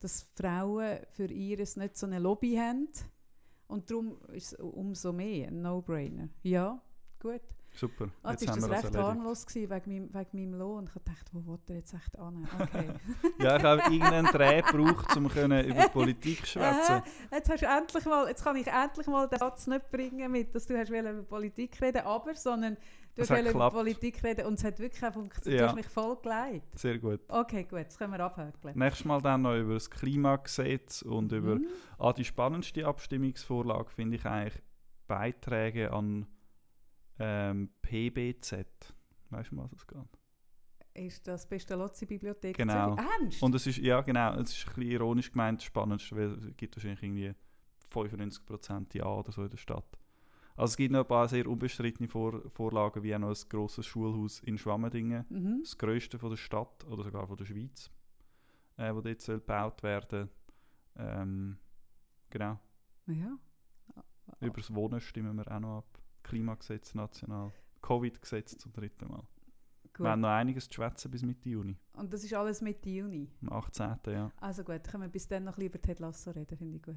[0.00, 2.88] Dass Frauen für ihres nicht so eine Lobby haben
[3.66, 6.28] und darum ist es umso mehr ein No-Brainer.
[6.42, 6.80] Ja,
[7.18, 7.42] gut.
[7.74, 8.08] Super.
[8.22, 10.84] Ah, jetzt haben das recht harmlos gewesen, wegen, meinem, wegen meinem Lohn.
[10.86, 12.48] Ich dachte, wo will er jetzt echt an?
[12.60, 12.88] Okay.
[13.38, 17.02] Ja, ich habe irgendeinen Dreh gebraucht, um über Politik zu schwätzen.
[17.30, 20.30] Äh, jetzt, hast du endlich mal, jetzt kann ich endlich mal den Satz nicht bringen,
[20.32, 22.76] mit, dass du hast über Politik reden aber, sondern
[23.14, 23.70] du hast über.
[23.70, 25.60] Politik reden und es hat wirklich auch funktioniert.
[25.60, 25.66] Ja.
[25.66, 26.62] Du hast mich voll geleitet.
[26.74, 27.20] Sehr gut.
[27.28, 28.76] Okay, gut, jetzt können wir abhökeln.
[28.76, 31.66] Nächstes Mal dann noch über das Klimagesetz und über Mhm.
[31.98, 34.62] ah, die spannendste Abstimmungsvorlage finde ich eigentlich
[35.06, 36.26] Beiträge an
[37.18, 38.66] ähm, PBZ.
[39.30, 40.18] Weißt du, um was es geht?
[40.98, 42.96] ist das Pestalozzi-Bibliothek Genau.
[42.96, 43.42] Ernst?
[43.42, 46.56] Und es ist, ja genau, es ist ein bisschen ironisch gemeint, das Spannendste, weil es
[46.56, 47.34] gibt wahrscheinlich irgendwie
[47.92, 49.98] 95% Ja oder so in der Stadt.
[50.56, 53.86] Also es gibt noch ein paar sehr unbestrittene Vor Vorlagen, wie auch noch ein grosses
[53.86, 55.60] Schulhaus in Schwammendingen, mhm.
[55.62, 57.90] das grösste von der Stadt oder sogar von der Schweiz,
[58.76, 60.28] äh, wo dort soll gebaut werden
[60.96, 61.58] ähm,
[62.30, 62.58] Genau.
[63.06, 63.38] Ja.
[64.40, 65.98] Über das Wohnen stimmen wir auch noch ab.
[66.22, 67.52] Klimagesetz national.
[67.82, 69.22] Covid-Gesetz zum dritten Mal.
[69.98, 70.04] Gut.
[70.04, 71.76] Wir haben noch einiges zu schwätzen bis Mitte Juni.
[71.94, 73.28] Und das ist alles Mitte Juni.
[73.42, 73.96] Am 18.
[74.06, 74.30] ja.
[74.40, 76.96] Also gut, können wir bis dann noch über Ted Lasso reden, finde ich gut.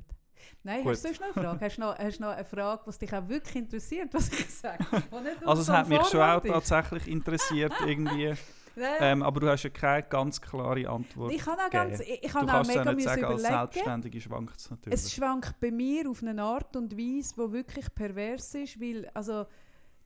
[0.63, 0.93] Nein, Gut.
[0.93, 1.65] hast du sonst noch eine Frage?
[1.65, 4.49] hast, du noch, hast du noch eine Frage, die dich auch wirklich interessiert, was ich
[4.49, 4.85] sage?
[5.45, 8.33] Also es hat mich schon auch tatsächlich interessiert irgendwie.
[8.75, 11.33] Nein, Ähm, aber du hast ja keine ganz klare Antwort.
[11.33, 13.59] ich kann auch ganz, ich, ich kann auch mega nicht müssen sagen, als überlegen.
[13.59, 14.99] Selbstständige schwankt es natürlich.
[14.99, 19.45] Es schwankt bei mir auf eine Art und Weise, die wirklich pervers ist, weil also,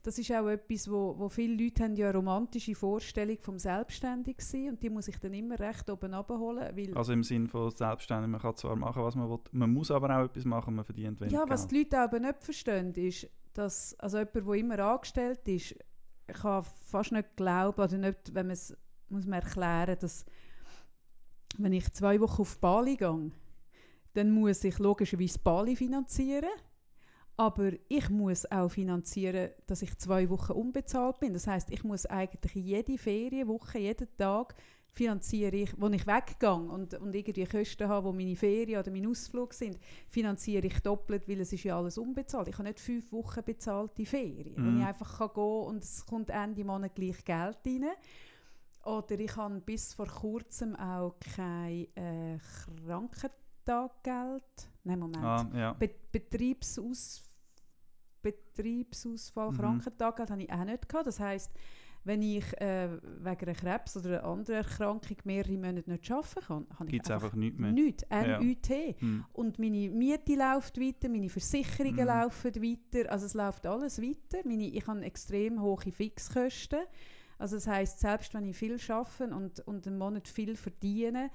[0.04, 4.40] das ist auch etwas, wo, wo viele Leute haben ja eine romantische Vorstellung vom Selbstständig
[4.40, 7.72] sein und die muss ich dann immer recht oben abholen, weil also im Sinne von
[7.72, 10.86] selbstständig, man kann zwar machen, was man will, man muss aber auch etwas machen, man
[10.86, 14.80] verdient wenig ja, was die Leute aber nicht verstehen, ist, dass also jemand, der immer
[14.80, 15.76] angestellt ist,
[16.34, 18.76] kann fast nicht glauben, oder nicht, wenn man es
[19.10, 20.26] muss man erklären, dass
[21.58, 23.32] wenn ich zwei Wochen auf Bali gehe,
[24.14, 26.50] dann muss ich logischerweise Bali finanzieren,
[27.38, 31.34] aber ich muss auch finanzieren, dass ich zwei Wochen unbezahlt bin.
[31.34, 34.56] Das heißt, ich muss eigentlich jede Ferienwoche, jeden Tag
[34.96, 39.06] finanziere ich, wo ich weggehe und, und irgendwie Kosten habe, wo meine Ferien oder mein
[39.08, 39.78] Ausflug sind,
[40.08, 42.48] finanziere ich doppelt, weil es ist ja alles unbezahlt.
[42.48, 44.80] Ich habe nicht fünf Wochen bezahlte Ferien, wo Mhm.
[44.80, 47.86] ich einfach kann gehen und es kommt Ende Monat gleich Geld rein.
[48.86, 52.38] Oder ich habe bis vor kurzem auch kein äh,
[52.86, 54.70] Krankentaggeld.
[54.86, 55.24] Nein, Moment.
[55.26, 55.74] Ah, ja.
[55.74, 57.22] Be Betriebsaus
[58.22, 59.58] Betriebsausfall, Mhm.
[59.58, 61.06] Krankentaggeld habe ich auch nicht gehabt.
[61.08, 61.52] Das heisst,
[62.06, 66.68] wenn ich äh, wegen einer Krebs oder einer anderen Erkrankung mehrere Monate nicht arbeiten kann,
[66.76, 67.72] habe ich Gibt es einfach, einfach nichts mehr.
[67.72, 68.06] nichts.
[68.12, 68.40] Ja.
[68.40, 68.70] NUT.
[69.00, 69.26] Hm.
[69.34, 72.06] Und meine Miete läuft weiter, meine Versicherungen Mhm.
[72.08, 74.38] laufen weiter, also es läuft alles weiter.
[74.46, 76.80] Meine, ich habe extrem hohe Fixkosten.
[77.38, 81.30] Also das heißt, selbst wenn ich viel arbeite und, und einen Monat viel verdiene,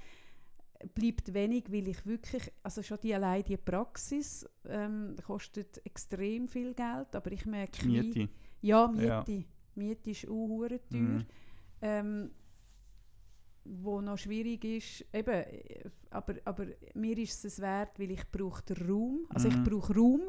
[0.94, 6.72] bleibt wenig, weil ich wirklich, also schon die allein die Praxis ähm, kostet extrem viel
[6.72, 8.28] Geld, aber ich merke, wie- Miete.
[8.62, 9.32] ja, Miete.
[9.32, 9.44] Ja.
[9.80, 10.78] Miete ist auch teuer.
[10.90, 11.24] Mhm.
[11.82, 12.30] Ähm,
[13.64, 15.44] wo noch schwierig ist, eben,
[16.10, 19.26] aber, aber mir ist es wert, weil ich brauche den Raum.
[19.28, 19.64] Also ich Mhm.
[19.64, 20.22] brauche Raum.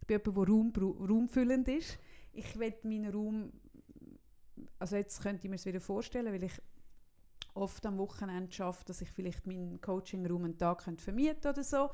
[0.00, 0.72] Ich bin jemand, der Raum,
[1.10, 1.98] raumfüllend ist.
[2.32, 3.52] Ich will meinen Raum,
[4.78, 6.60] also jetzt könnte ich mir es wieder vorstellen, weil ich
[7.54, 11.90] oft am Wochenende schaffe, dass ich vielleicht meinen Coaching-Raum einen Tag könnte vermieten oder so.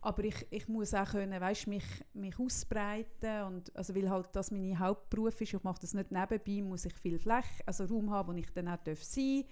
[0.00, 1.84] Aber ich, ich muss auch können, weißt, mich,
[2.14, 6.62] mich ausbreiten und also weil halt das mein Hauptberuf ist, ich mache das nicht nebenbei,
[6.62, 9.44] muss ich viel Fläche, also Raum haben, wo ich dann auch darf sein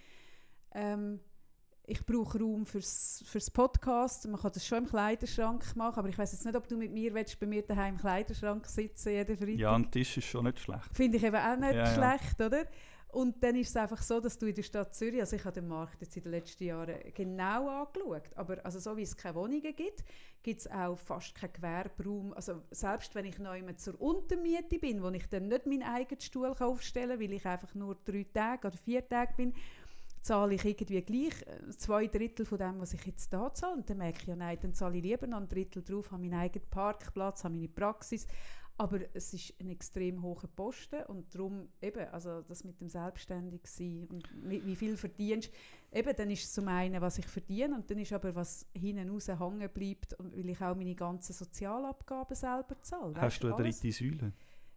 [0.72, 1.20] ähm,
[1.86, 4.26] ich brauche Raum fürs, fürs Podcast.
[4.26, 6.92] Man kann das schon im Kleiderschrank machen, aber ich weiß jetzt nicht, ob du mit
[6.92, 9.58] mir willst, bei mir daheim im Kleiderschrank sitzen jeden Freitag.
[9.58, 10.88] Ja, ein Tisch ist schon nicht schlecht.
[10.92, 11.94] Finde ich eben auch nicht Ja, ja.
[11.94, 12.66] schlecht, oder?
[13.08, 15.54] Und dann ist es einfach so, dass du in der Stadt Zürich, also ich habe
[15.54, 19.36] den Markt jetzt in den letzten Jahren genau angeschaut, aber also so wie es keine
[19.36, 20.04] Wohnungen gibt,
[20.42, 22.34] gibt es auch fast keinen Gewerberaum.
[22.34, 26.48] Also selbst wenn ich neu zur Untermiete bin, wo ich dann nicht meinen eigenen Stuhl
[26.48, 29.54] aufstellen kann, weil ich einfach nur drei Tage oder vier Tage bin,
[30.26, 33.74] zahle ich irgendwie gleich äh, zwei Drittel von dem, was ich jetzt da zahle.
[33.76, 36.22] Und dann merke ich, ja nein, dann zahle ich lieber noch ein Drittel drauf, habe
[36.22, 38.26] meinen eigenen Parkplatz, habe meine Praxis.
[38.78, 44.06] Aber es ist ein extrem hoher Posten und darum eben, also das mit dem Selbstständigsein
[44.10, 45.50] und wie, viel verdienst,
[45.92, 49.08] eben dann ist es zum einen, was ich verdiene und dann ist aber, was hinten
[49.08, 53.14] raus hängen bleibt, und weil ich auch meine ganzen Sozialabgaben selber zahle.
[53.16, 53.80] Hast du eine alles.
[53.80, 54.32] dritte Säule?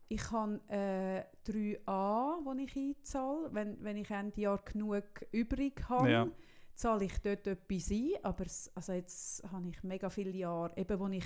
[0.08, 3.50] Ich habe äh, 3a, die ich einzahle.
[3.52, 6.28] Wenn, wenn ich Ende Jahr genug übrig habe, Ja.
[6.74, 8.12] zahle ich dort etwas ein.
[8.24, 11.26] Aber also jetzt habe ich mega viele Jahre, eben wo ich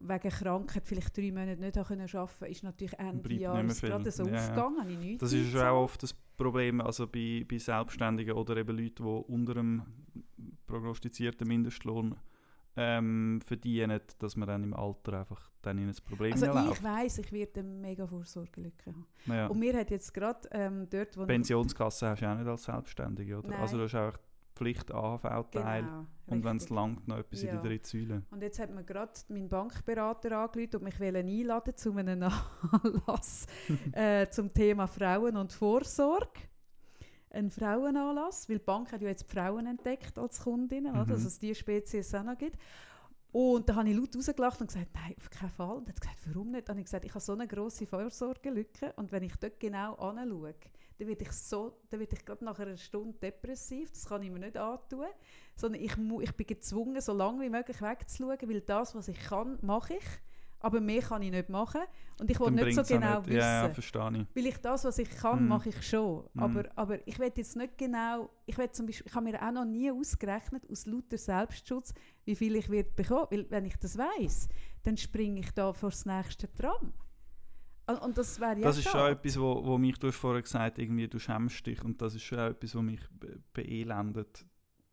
[0.00, 3.72] wegen Krankheit vielleicht drei Monate nicht arbeiten konnte, ist natürlich Ende Bleibt Jahr nicht mehr
[3.72, 3.88] ist viel.
[3.88, 4.40] gerade so Ja, ja.
[4.40, 4.98] aufgegangen.
[4.98, 9.32] nichts Das ist auch oft das Problem, also bei, bei Selbstständigen oder eben Leuten, die
[9.32, 9.82] unter dem
[10.66, 12.14] prognostizierten Mindestlohn
[12.76, 17.18] ähm, verdienen, dass man dann im Alter einfach dann in ein Problem Also ich weiss,
[17.18, 19.06] ich werde eine mega Vorsorgelücke haben.
[19.26, 19.48] Ja.
[19.48, 23.38] Und mir hat jetzt gerade ähm, dort, wo Pensionskasse hast du auch nicht als Selbstständige,
[23.38, 23.48] oder?
[23.48, 23.60] Nein.
[23.60, 24.16] Also du hast auch
[24.58, 27.52] Pflicht AHV-Teil genau, und wenn es langt, noch etwas in Ja.
[27.54, 28.22] der dritten Säule.
[28.30, 32.22] Und jetzt hat mir gerade mein Bankberater angerufen und mich einladen zu einem
[32.82, 33.46] Anlass
[33.92, 36.40] äh, zum Thema Frauen und Vorsorge.
[37.30, 41.04] Ein Frauenanlass, weil die Bank hat ja jetzt die Frauen entdeckt als Kundinnen, oder?
[41.04, 41.08] Mhm.
[41.10, 42.56] dass es diese Spezies auch noch gibt.
[43.30, 45.76] Und dann habe ich laut rausgelacht und gesagt, nein, auf keinen Fall.
[45.76, 46.68] Und er hat gesagt, warum nicht?
[46.68, 49.94] Dann habe ich gesagt, ich habe so eine grosse Vorsorgelücke und wenn ich dort genau
[49.94, 50.54] anschaue,
[50.98, 54.30] dann werde ich so, dann werde ich gerade nach einer Stunde depressiv, das kann ich
[54.30, 55.06] mir nicht antun,
[55.54, 59.58] sondern ich, ich bin gezwungen, so lange wie möglich wegzuschauen, weil das, was ich kann,
[59.62, 60.04] mache ich
[60.60, 61.82] aber mehr kann ich nicht machen.
[62.20, 63.28] Und ich will nicht so genau nicht.
[63.28, 63.38] wissen.
[63.38, 64.36] Ja, ja, verstehe ich.
[64.36, 65.48] Weil ich das, was ich kann, mm.
[65.48, 66.24] mache ich schon.
[66.34, 66.40] Mm.
[66.40, 69.52] Aber, aber ich will jetzt nicht genau, ich will zum Beispiel, ich habe mir auch
[69.52, 71.94] noch nie ausgerechnet, aus lauter Selbstschutz,
[72.24, 73.26] wie viel ich wird bekommen.
[73.30, 74.48] Weil wenn ich das weiß,
[74.82, 76.92] dann springe ich da vor das nächste Tram.
[78.02, 80.78] Und das wäre ja Das ist schon etwas, wo, wo mich, du hast vorher gesagt,
[80.78, 83.00] irgendwie du schämst dich und das ist schon etwas, was mich
[83.54, 84.44] beelendet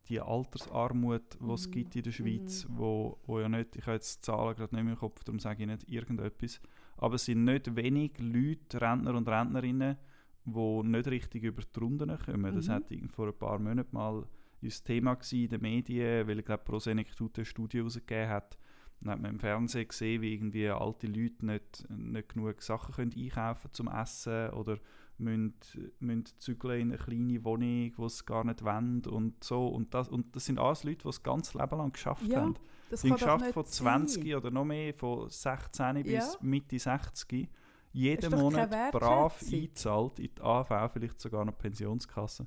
[0.09, 1.71] die Altersarmut, die es mhm.
[1.71, 2.77] gibt in der Schweiz, mhm.
[2.77, 5.39] wo, wo ja nicht, ich habe jetzt die Zahlen gerade nicht mehr im Kopf, darum
[5.39, 6.61] sage ich nicht irgendetwas,
[6.97, 9.97] aber es sind nicht wenig Leute, Rentner und Rentnerinnen,
[10.45, 12.51] die nicht richtig über die Runden kommen.
[12.51, 12.55] Mhm.
[12.55, 14.25] Das hat vor ein paar Monaten mal
[14.61, 18.57] das Thema in den Medien, weil ich glaube, Prosenektut eine Studie herausgegeben hat.
[19.01, 23.13] Dann hat man im Fernsehen gesehen, wie irgendwie alte Leute nicht, nicht genug Sachen können
[23.15, 24.79] einkaufen zum Essen oder
[25.17, 25.55] müssen,
[25.99, 29.67] müssen zügeln in eine kleine Wohnung, die sie gar nicht wollen und so.
[29.67, 32.55] Und das, und das sind alles Leute, die das ganze Leben lang geschafft ja, haben.
[32.89, 34.35] Das sie haben geschafft von 20 sein.
[34.35, 36.01] oder noch mehr, von 16 ja.
[36.03, 37.49] bis Mitte 60.
[37.93, 42.45] Jeden Monat brav eingezahlt in die AV, vielleicht sogar eine Pensionskasse.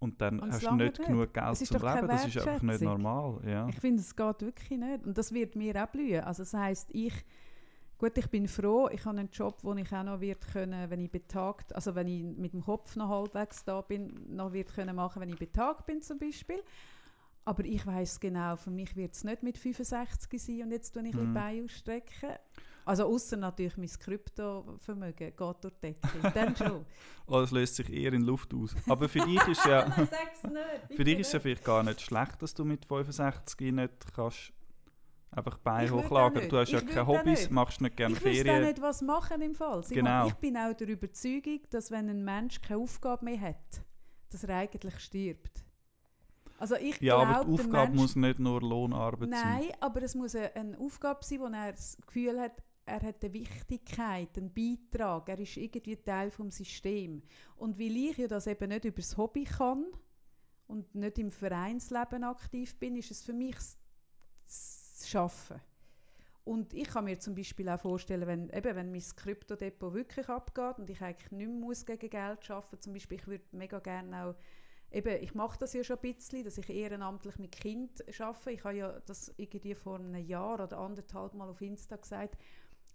[0.00, 2.08] Und dann und hast du nicht, nicht genug Geld zum Leben.
[2.08, 3.40] Das ist einfach nicht normal.
[3.44, 3.68] Ja.
[3.68, 5.06] Ich finde, es geht wirklich nicht.
[5.06, 6.22] Und das wird mir auch blühen.
[6.22, 7.12] Also das heisst, ich
[7.98, 11.00] Gut, ich bin froh, ich habe einen Job, wo ich auch noch wird können, wenn
[11.00, 14.94] ich betagt, also wenn ich mit dem Kopf noch halbwegs da bin, noch wird können
[14.94, 16.62] machen, wenn ich betagt bin zum Beispiel.
[17.44, 21.08] Aber ich weiß genau, für mich wird es nicht mit 65 sein und jetzt tue
[21.08, 21.20] ich mhm.
[21.20, 22.36] ein Bein ausstrecken.
[22.84, 26.86] Also außer natürlich mein Kryptovermögen geht durch die Decke, dann schon.
[27.26, 28.76] oh, das löst sich eher in Luft aus.
[28.88, 29.90] Aber für dich ist ja,
[30.96, 34.52] für dich ist ja vielleicht gar nicht schlecht, dass du mit 65 nicht kannst
[35.30, 36.48] Einfach Beine hochlagern.
[36.48, 38.62] Du hast ja keine Hobbys, machst nicht gerne ich Ferien.
[38.62, 39.80] Ich nicht was machen im Fall.
[39.82, 40.26] Ich, genau.
[40.26, 43.84] ich bin auch der Überzeugung, dass wenn ein Mensch keine Aufgabe mehr hat,
[44.30, 45.64] dass er eigentlich stirbt.
[46.58, 49.58] Also ich ja, glaub, aber die Aufgabe Mensch, muss nicht nur Lohnarbeit nein, sein.
[49.60, 53.32] Nein, aber es muss eine Aufgabe sein, wo er das Gefühl hat, er hat eine
[53.32, 57.22] Wichtigkeit, einen Beitrag, er ist irgendwie Teil des Systems.
[57.56, 59.84] Und weil ich ja das eben nicht über das Hobby kann
[60.66, 63.56] und nicht im Vereinsleben aktiv bin, ist es für mich
[64.98, 65.60] zu arbeiten.
[66.44, 70.78] Und ich kann mir zum Beispiel auch vorstellen, wenn, eben, wenn mein Kryptodepot wirklich abgeht
[70.78, 74.24] und ich eigentlich nicht mehr muss gegen Geld arbeiten zum Beispiel, ich würde mega gerne
[74.24, 74.34] auch,
[74.90, 78.52] eben, ich mache das ja schon ein bisschen, dass ich ehrenamtlich mit Kind arbeite.
[78.52, 82.38] Ich habe ja das irgendwie vor einem Jahr oder anderthalb Mal auf Insta gesagt,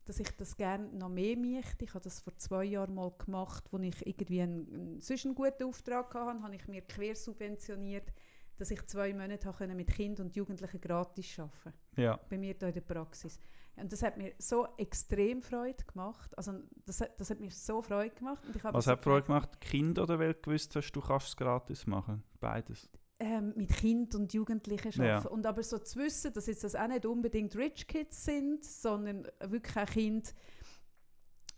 [0.05, 1.85] dass ich das gerne noch mehr möchte.
[1.85, 5.35] Ich habe das vor zwei Jahren mal gemacht, wo ich irgendwie einen, einen, sonst einen
[5.35, 8.11] guten Auftrag hatte, habe ich mir quer subventioniert
[8.57, 12.19] dass ich zwei Monate habe mit Kindern und Jugendlichen gratis arbeiten ja.
[12.29, 13.39] Bei mir hier in der Praxis.
[13.75, 16.37] Und das hat mir so extrem Freude gemacht.
[16.37, 16.53] Also
[16.85, 18.43] das, hat, das hat mir so Freude gemacht.
[18.45, 19.59] Und ich Was hat Freude gemacht?
[19.59, 22.23] Kind oder weil du gewusst hast, du kannst es gratis machen?
[22.39, 22.89] Beides?
[23.19, 25.25] Ähm, mit Kind und Jugendlichen arbeiten.
[25.25, 25.31] Ja.
[25.31, 29.27] Und aber so zu wissen, dass jetzt das auch nicht unbedingt Rich Kids sind, sondern
[29.39, 30.29] wirklich auch Kinder,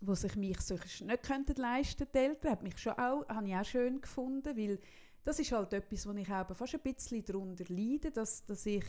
[0.00, 2.12] die sich mich sonst nicht könnten leisten könnten.
[2.12, 4.78] Die Eltern hat mich schon auch, habe ich auch schön gefunden, weil
[5.26, 8.84] das ist halt etwas, wo ich auch fast ein bisschen darunter leide, dass, dass ich,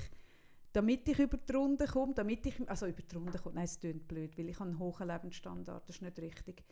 [0.72, 3.80] damit ich über die Runde komme, damit ich, also über die Runde komme, nein, es
[3.80, 6.64] klingt blöd, weil ich habe einen hohen Lebensstandard, das ist nicht richtig.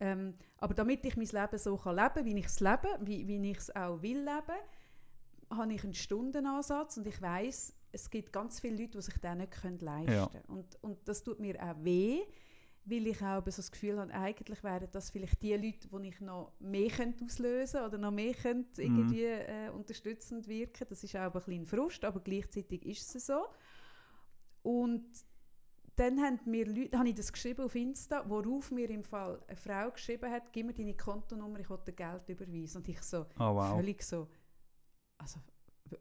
[0.00, 3.50] Ähm, aber damit ich mein Leben so kann leben wie ich es lebe, wie, wie
[3.50, 4.58] ich es auch will leben,
[5.50, 9.36] habe ich einen Stundenansatz und ich weiß, es gibt ganz viele Leute, die sich das
[9.36, 10.08] nicht leisten können.
[10.08, 10.28] Ja.
[10.48, 12.22] Und, und das tut mir auch weh,
[12.84, 16.20] weil ich auch so das Gefühl habe, eigentlich wären das vielleicht die Leute, die ich
[16.20, 16.90] noch mehr
[17.24, 18.98] auslösen könnte oder noch mehr könnte mhm.
[18.98, 20.86] irgendwie äh, unterstützend wirken.
[20.88, 23.46] Das ist auch ein bisschen Frust, aber gleichzeitig ist es so.
[24.62, 25.04] Und
[25.96, 29.56] dann haben mir Leute, habe ich das geschrieben auf Insta, worauf mir im Fall eine
[29.56, 32.78] Frau geschrieben hat, gib mir deine Kontonummer, ich will dir Geld überweisen.
[32.78, 33.76] Und ich so, oh, wow.
[33.76, 34.28] völlig so,
[35.18, 35.38] also,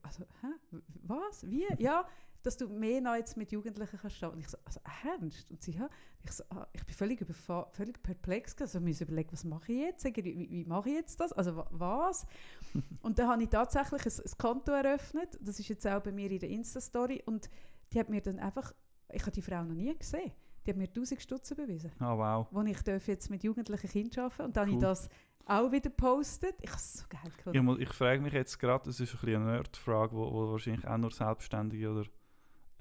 [0.02, 0.80] also hä?
[1.04, 1.67] was, wie?
[1.78, 2.08] ja,
[2.43, 5.51] dass du mehr noch jetzt mit Jugendlichen kannst Und ich so, also ernst?
[5.51, 5.89] Und sie, ja.
[6.23, 7.25] Ich, so, ah, ich bin völlig,
[7.71, 8.77] völlig perplex gewesen.
[8.77, 10.06] Also ich überlegen, was mache ich jetzt?
[10.06, 11.34] Wie, wie mache ich jetzt das?
[11.34, 12.25] Also was?
[13.01, 15.38] und dann habe ich tatsächlich ein, ein, Konto eröffnet.
[15.41, 17.23] Das ist jetzt auch bei mir in der Insta-Story.
[17.25, 17.49] Und
[17.93, 18.73] die hat mir dann einfach,
[19.12, 20.32] ich habe die Frau noch nie gesehen.
[20.65, 21.91] Die hat mir 1000 Stutz überwiesen.
[21.99, 22.47] Oh wow.
[22.51, 24.75] Wo ich darf jetzt mit jugendlichen Kindern arbeiten Und dann cool.
[24.75, 25.10] habe ich das
[25.45, 26.56] auch wieder gepostet.
[26.62, 27.82] Ich habe es so geil gefunden.
[27.82, 31.12] Ich, ich frage mich jetzt gerade, das ist ein eine Nerdfrage, wo wahrscheinlich auch nur
[31.12, 32.06] Selbstständige oder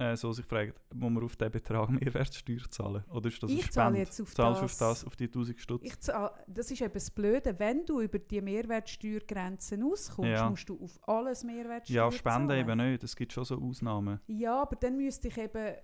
[0.01, 3.05] äh, so sich fragen, muss man auf diesen Betrag Mehrwertsteuer zahlen?
[3.11, 6.11] Oder ist das Ich zahle jetzt auf Zahlst das- auf das, auf die 1000 Stutz?
[6.47, 7.59] Das ist eben das Blöde.
[7.59, 10.49] Wenn du über die Mehrwertsteuergrenzen auskommst, Ja.
[10.51, 12.69] musst du auf alles Mehrwertsteuer Ja, Spenden zahlen.
[12.69, 13.05] eben nicht.
[13.05, 14.21] Es gibt schon so Ausnahmen.
[14.27, 15.75] Ja, aber dann müsste ich eben,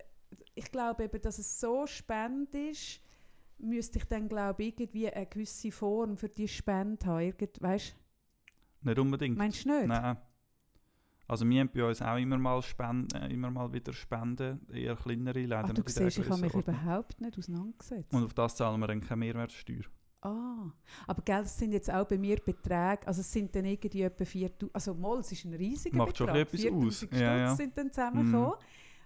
[0.55, 3.00] ich glaube eben, dass es so Spende ist,
[3.59, 7.20] müsste ich dann glaube ich irgendwie eine gewisse Form für die Spende haben.
[7.20, 7.94] Irgend, weißt,
[8.83, 9.37] Nicht unbedingt.
[9.38, 9.87] meinst du nicht?
[9.87, 10.16] Nein.
[11.28, 14.94] Also wir haben bei uns auch immer mal, Spenden, äh, immer mal wieder Spenden, eher
[14.96, 18.12] kleinere, leider Ach, du siehst, ich habe mich überhaupt nicht auseinandergesetzt.
[18.14, 19.82] Und auf das zahlen wir dann keine Mehrwertsteuer.
[20.22, 20.72] Ah,
[21.06, 24.24] aber gell, das sind jetzt auch bei mir Beträge, also es sind dann irgendwie etwa
[24.24, 27.20] 4000, also mal, es ist ein riesiger Macht schon Betrag, etwas 4000 aus.
[27.20, 27.46] Ja, ja.
[27.48, 28.54] Stutz sind dann zusammengekommen,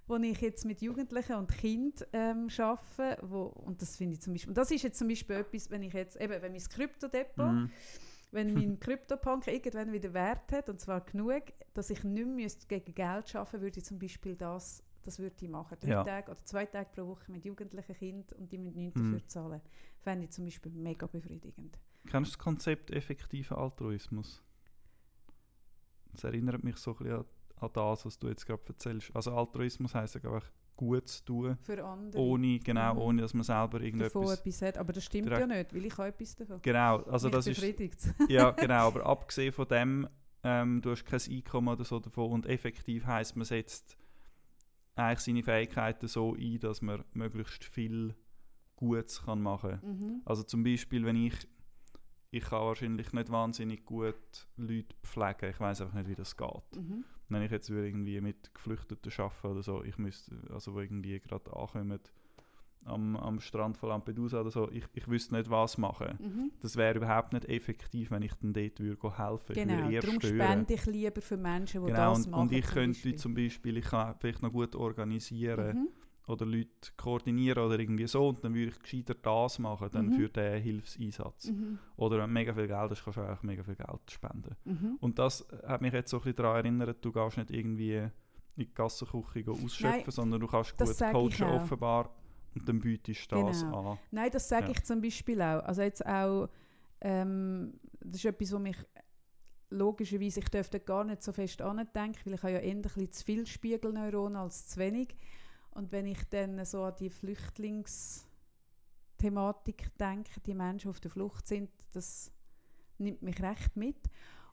[0.07, 4.33] wo ich jetzt mit Jugendlichen und Kindern ähm, arbeite, wo, und das finde ich zum
[4.33, 7.53] Beispiel, und das ist jetzt zum Beispiel etwas, wenn ich jetzt, eben, wenn mein Kryptodepot,
[7.53, 7.71] Mhm.
[8.33, 11.43] Wenn mein Kryptopunk irgendwann wieder Wert hat, und zwar genug,
[11.75, 15.49] dass ich nicht mehr gegen Geld arbeiten würde ich zum Beispiel das, das würde ich
[15.49, 15.77] machen.
[15.81, 16.05] Drei Ja.
[16.05, 19.13] Tage oder zwei Tage pro Woche mit jugendlichen Kindern und die müssen nichts Mhm.
[19.13, 19.61] dafür zahlen.
[20.01, 21.79] Fände ich zum Beispiel mega befriedigend.
[22.07, 24.43] Kennst du das Konzept effektiver Altruismus?
[26.13, 27.25] Das erinnert mich so ein bisschen an,
[27.57, 29.15] an das, was du jetzt gerade erzählst.
[29.15, 32.21] Also Altruismus heisst ja einfach gut zu tun, Für andere.
[32.23, 33.01] ohne, genau, Mhm.
[33.01, 34.39] ohne dass man selber davon irgendetwas...
[34.41, 34.79] etwas hat.
[34.79, 36.63] Aber das stimmt direkt- ja nicht, weil ich habe etwas davon.
[36.63, 37.61] Genau, also Mich das ist...
[37.61, 37.99] befriedigt.
[38.29, 40.09] Ja, genau, aber abgesehen von dem,
[40.43, 43.97] ähm, du hast kein Einkommen oder so davon und effektiv heisst, man setzt
[44.95, 48.15] eigentlich seine Fähigkeiten so ein, dass man möglichst viel
[48.77, 49.99] Gutes kann machen kann.
[49.99, 50.23] mhm.
[50.25, 51.35] Also zum Beispiel, wenn ich,
[52.31, 56.77] ich kann wahrscheinlich nicht wahnsinnig gut Leute pflegen, ich weiß einfach nicht, wie das geht.
[56.77, 57.05] Mhm.
[57.31, 61.19] Wenn ich jetzt würde irgendwie mit Geflüchteten arbeiten oder so, ich müsste, also wo irgendwie
[61.21, 62.01] gerade ankommen
[62.85, 66.19] am, am Strand von Lampedusa oder so, ich, ich wüsste nicht, was machen.
[66.19, 66.51] Mhm.
[66.61, 69.61] Das wäre überhaupt nicht effektiv, wenn ich dann dort würde helfen würde.
[69.61, 70.37] Genau, würde darum stören.
[70.37, 72.41] spende ich lieber für Menschen, die Genau, das und, machen.
[72.43, 75.89] und ich könnte zum Beispiel, ich kann vielleicht noch gut organisieren Mhm.
[76.31, 80.13] Oder Leute koordinieren oder irgendwie so und dann würde ich gescheiter das machen, dann Mhm.
[80.13, 81.51] für den Hilfseinsatz.
[81.51, 81.79] Mhm.
[81.97, 84.57] Oder wenn du mega viel Geld hast, kannst du auch mega viel Geld spenden.
[84.65, 84.97] Mhm.
[85.01, 88.11] Und das hat mich jetzt so ein bisschen daran erinnert, du gehst nicht irgendwie in
[88.57, 92.11] die Gassenküche ausschöpfen, Nein, sondern du kannst gut coachen offenbar
[92.55, 93.93] und dann bietest du das Genau.
[93.93, 93.99] an.
[94.11, 94.71] Nein, das sage Ja.
[94.73, 95.63] ich zum Beispiel auch.
[95.65, 96.49] Also jetzt auch,
[97.01, 98.77] ähm, das ist etwas, was mich
[99.71, 103.13] logischerweise, ich dürfte gar nicht so fest andenken, weil ich habe ja eher ein bisschen
[103.13, 105.15] zu viel Spiegelneuronen als zu wenig.
[105.73, 111.71] Und wenn ich dann so an die Flüchtlingsthematik denke, die Menschen auf der Flucht sind,
[111.93, 112.33] das
[112.99, 113.97] nimmt mich recht mit.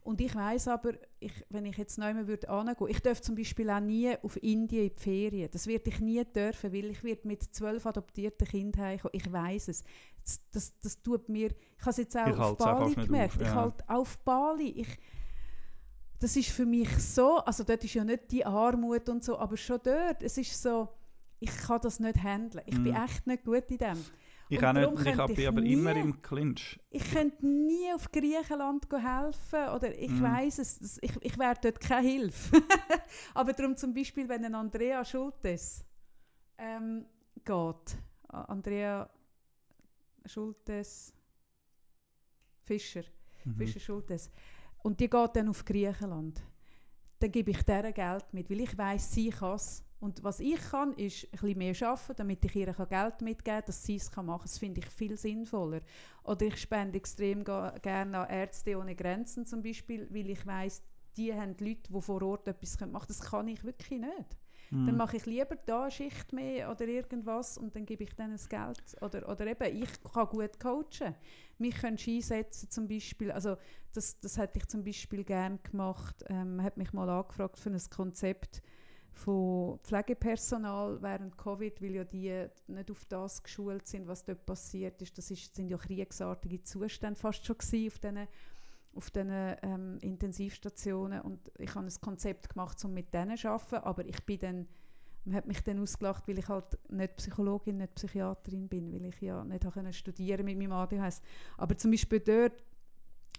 [0.08, 3.70] Und ich weiß aber, ich, wenn ich jetzt neu würde angehen, ich darf zum Beispiel
[3.70, 5.50] auch nie auf Indien in die Ferien.
[5.52, 9.12] Das werde ich nie dürfen, weil ich werde mit zwölf adoptierten Kindern heimkommen.
[9.14, 9.84] Ich weiß es.
[10.24, 13.36] Das, das, das tut mir, ich habe es jetzt auch Ich auf Bali gemerkt.
[13.36, 13.56] auf, Ich ja.
[13.56, 14.70] halte auf Bali.
[14.70, 14.98] Ich,
[16.20, 19.58] das ist für mich so, also dort ist ja nicht die Armut und so, aber
[19.58, 20.88] schon dort, es ist so,
[21.40, 22.64] ich kann das nicht handeln.
[22.66, 23.04] Ich bin Mhm.
[23.04, 24.06] echt nicht gut in dem.
[24.50, 26.80] Ich Und auch nicht, ich könnte hab- bin ich aber nie- immer im Clinch.
[26.90, 30.22] Ich könnte nie auf Griechenland helfen oder ich Mhm.
[30.24, 32.62] weiß es, ich, ich wäre dort keine Hilfe.
[33.34, 35.84] Aber darum zum Beispiel, wenn ein Andrea Schultes
[36.58, 37.06] ähm,
[37.44, 37.98] geht,
[38.30, 39.10] Andrea
[40.26, 41.14] Schultes
[42.64, 43.04] Fischer,
[43.46, 43.56] Mhm.
[43.58, 44.32] Fischer Schultes,
[44.84, 46.42] und die geht dann auf Griechenland,
[47.20, 49.84] dann gebe ich der Geld mit, weil ich weiß, sie kann es.
[50.00, 53.66] Und was ich kann, ist ein bisschen mehr arbeiten, damit ich ihr Geld mitgeben kann,
[53.66, 54.40] dass sie es machen kann.
[54.44, 55.82] Das finde ich viel sinnvoller.
[56.24, 60.84] Oder ich spende extrem gerne an Ärzte ohne Grenzen zum Beispiel, weil ich weiß,
[61.18, 63.06] die haben Leute, die vor Ort etwas machen können.
[63.08, 64.38] Das kann ich wirklich nicht.
[64.70, 64.86] Mhm.
[64.86, 68.34] Dann mache ich lieber da eine Schicht mehr oder irgendwas und dann gebe ich denen
[68.34, 68.82] das Geld.
[69.02, 71.16] Oder, oder eben, ich kann gut coachen.
[71.58, 73.32] Mich können sie einsetzen zum Beispiel.
[73.32, 73.58] Also
[73.94, 76.24] das, das hätte ich zum Beispiel gerne gemacht.
[76.28, 78.62] Ähm, hat mich mal angefragt für ein Konzept
[79.18, 85.02] von Pflegepersonal während Covid, weil ja die nicht auf das geschult sind, was dort passiert
[85.02, 85.18] ist.
[85.18, 88.28] Das ist, sind ja kriegsartige Zustände fast schon auf diesen
[88.94, 93.76] auf diesen ähm, Intensivstationen und ich habe ein Konzept gemacht, um mit denen zu arbeiten,
[93.76, 94.68] aber ich bin dann,
[95.24, 99.22] man hat mich dann ausgelacht, weil ich halt nicht Psychologin, nicht Psychiaterin bin, weil ich
[99.22, 101.22] ja nicht können studieren mit meinem ADHS.
[101.58, 102.64] Aber zum Beispiel dort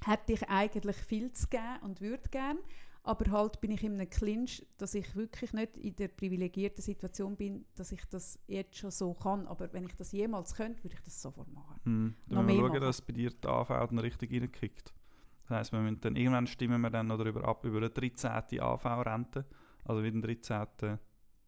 [0.04, 2.60] hätte ich eigentlich viel zu geben und würde gerne,
[3.08, 7.36] aber halt bin ich in einem Clinch, dass ich wirklich nicht in der privilegierten Situation
[7.36, 9.46] bin, dass ich das jetzt schon so kann.
[9.46, 11.80] Aber wenn ich das jemals könnte, würde ich das sofort machen.
[11.84, 12.14] Mhm.
[12.26, 12.80] Dann müssen wir schauen, machen.
[12.82, 14.92] dass bei dir die AV dann richtig reinkickt.
[15.40, 18.60] Das heisst, wir müssen dann, irgendwann stimmen wir dann noch darüber ab, über eine 13.
[18.60, 19.46] AV-Rente,
[19.86, 20.98] also wieder einen 13.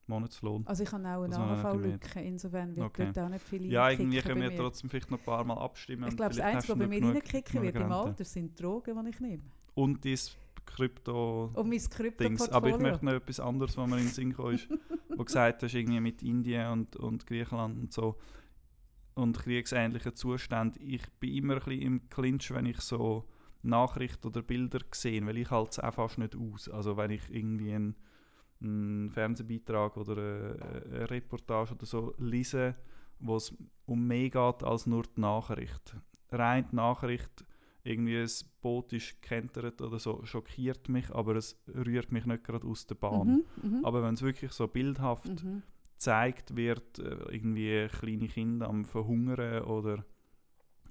[0.07, 0.67] Monatslohn.
[0.67, 3.13] Also ich habe auch eine AHV-Lücke, insofern wird Okay.
[3.13, 6.09] dort auch nicht viele Ja, irgendwie können wir trotzdem vielleicht noch ein paar Mal abstimmen.
[6.09, 7.93] Ich glaube, das Einzige, was bei mir reinkicken wird im.
[7.93, 9.43] Alter, sind die Drogen, die ich nehme.
[9.75, 10.19] Und dein
[10.75, 11.51] Krypto...
[11.55, 11.79] Um mein.
[11.79, 12.53] Krypto-Portfolio.
[12.53, 14.69] Aber ich möchte noch etwas anderes, was mir in den Sinn gekommen ist,
[15.17, 18.17] wo gesagt hast, irgendwie mit Indien und, und Griechenland und so
[19.15, 20.83] und kriegsähnlichen Zuständen.
[20.83, 23.29] Ich bin immer ein bisschen im Clinch, wenn ich so
[23.63, 26.69] Nachrichten oder Bilder sehe, weil ich halte es auch fast nicht aus.
[26.69, 27.97] Also wenn ich irgendwie einen,
[28.63, 32.77] einen Fernsehbeitrag oder eine, eine Reportage oder so lese,
[33.19, 33.55] wo es
[33.87, 35.97] um mehr geht als nur die Nachricht.
[36.31, 37.45] Rein die Nachricht,
[37.83, 42.67] irgendwie ein Boot ist gekentert oder so, schockiert mich, aber es rührt mich nicht gerade
[42.67, 43.45] aus der Bahn.
[43.63, 45.63] Mhm, mhm, Aber wenn es wirklich so bildhaft mhm.
[45.95, 50.05] gezeigt wird, äh, irgendwie kleine Kinder am Verhungern oder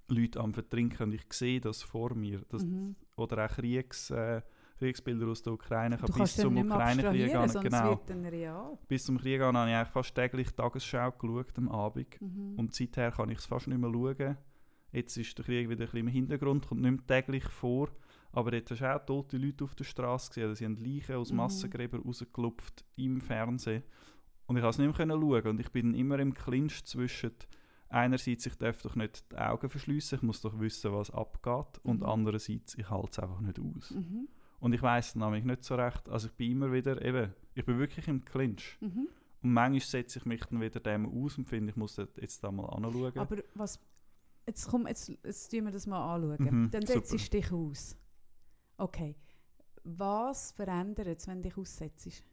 [0.07, 2.41] Leute am Vertrinken und ich sehe das vor mir.
[2.49, 2.95] Das, Mhm.
[3.15, 4.41] Oder auch Kriegs, äh,
[4.79, 5.97] Kriegsbilder aus der Ukraine.
[5.97, 8.01] Kannst bis zum Ukraine-Krieg an, genau,
[8.87, 12.19] bis zum Krieg an habe ich eigentlich fast täglich Tagesschau geschaut am Abend.
[12.21, 12.55] Mhm.
[12.57, 14.37] Und seither kann ich es fast nicht mehr schauen.
[14.91, 17.89] Jetzt ist der Krieg wieder ein bisschen im Hintergrund, kommt nicht mehr täglich vor.
[18.31, 20.55] Aber dort hast du auch tote Leute auf der Straße gesehen.
[20.55, 21.37] Sie haben Leichen aus Mhm.
[21.37, 23.83] Massengräbern rausgelupft im Fernsehen.
[24.45, 25.47] Und ich konnte es nicht mehr schauen.
[25.47, 27.31] Und ich bin immer im Clinch zwischen
[27.89, 31.79] einerseits, ich darf doch nicht die Augen verschliessen, ich muss doch wissen, was abgeht.
[31.83, 32.05] Und Mhm.
[32.05, 33.91] andererseits, ich halte es einfach nicht aus.
[33.91, 34.27] Mhm.
[34.59, 36.07] Und ich weiß es nämlich nicht so recht.
[36.09, 38.77] Also ich bin immer wieder, eben, ich bin wirklich im Clinch.
[38.81, 39.07] Mhm.
[39.41, 42.43] Und manchmal setze ich mich dann wieder dem aus und finde, ich muss das jetzt
[42.43, 43.17] da mal anschauen.
[43.17, 43.79] Aber was.
[44.49, 46.37] Jetzt komm, jetzt, jetzt tun wir das mal anschauen.
[46.39, 47.05] Mhm, Dann super.
[47.05, 47.95] setzt du dich aus.
[48.77, 49.15] Okay.
[49.83, 52.23] Was verändert es, wenn du dich aussetzt?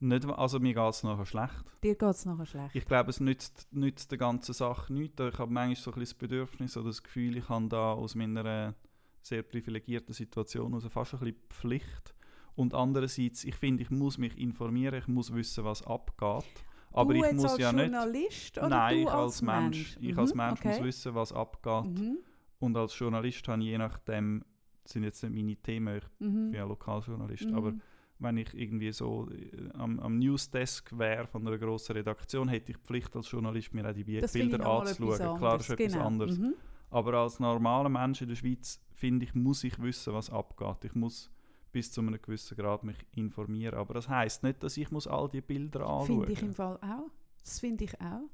[0.00, 1.64] Nicht, also mir geht es nachher schlecht.
[1.82, 2.76] Dir geht es nachher schlecht.
[2.76, 5.18] Ich glaube, es nützt, nützt der ganzen Sache nichts.
[5.18, 8.14] Ich habe manchmal so ein bisschen das Bedürfnis oder das Gefühl, ich habe da aus
[8.14, 8.74] meiner
[9.22, 12.14] sehr privilegierten Situation also fast ein bisschen Pflicht.
[12.54, 16.44] Und andererseits, ich finde, ich muss mich informieren, ich muss wissen, was abgeht.
[16.92, 17.82] Aber du ich muss als ja nicht...
[17.84, 19.96] Journalist oder Nein, ich als als Mensch.
[20.00, 20.68] Ich als Mhm, Mensch okay.
[20.68, 21.84] muss wissen, was abgeht.
[21.84, 22.18] Mhm.
[22.60, 24.44] Und als Journalist habe ich je nachdem,
[24.82, 26.50] das sind jetzt nicht meine Themen, ich Mhm.
[26.50, 27.54] bin ja Lokaljournalist, Mhm.
[27.54, 27.72] aber
[28.20, 32.78] wenn ich irgendwie so äh, am, am Newsdesk wäre von einer grossen Redaktion, hätte ich
[32.78, 35.38] die Pflicht als Journalist, mir auch die das Bilder anzuschauen.
[35.38, 36.06] Klar, ist etwas genau.
[36.06, 36.38] anderes.
[36.38, 36.54] Mhm.
[36.90, 40.84] Aber als normaler Mensch in der Schweiz, finde ich, muss ich wissen, was abgeht.
[40.84, 41.30] Ich muss
[41.72, 43.74] bis zu einem gewissen Grad mich informieren.
[43.74, 46.76] Aber das heisst nicht, dass ich muss all die Bilder anschauen Finde ich im Fall
[46.78, 47.10] auch.
[47.44, 48.28] Das finde ich auch.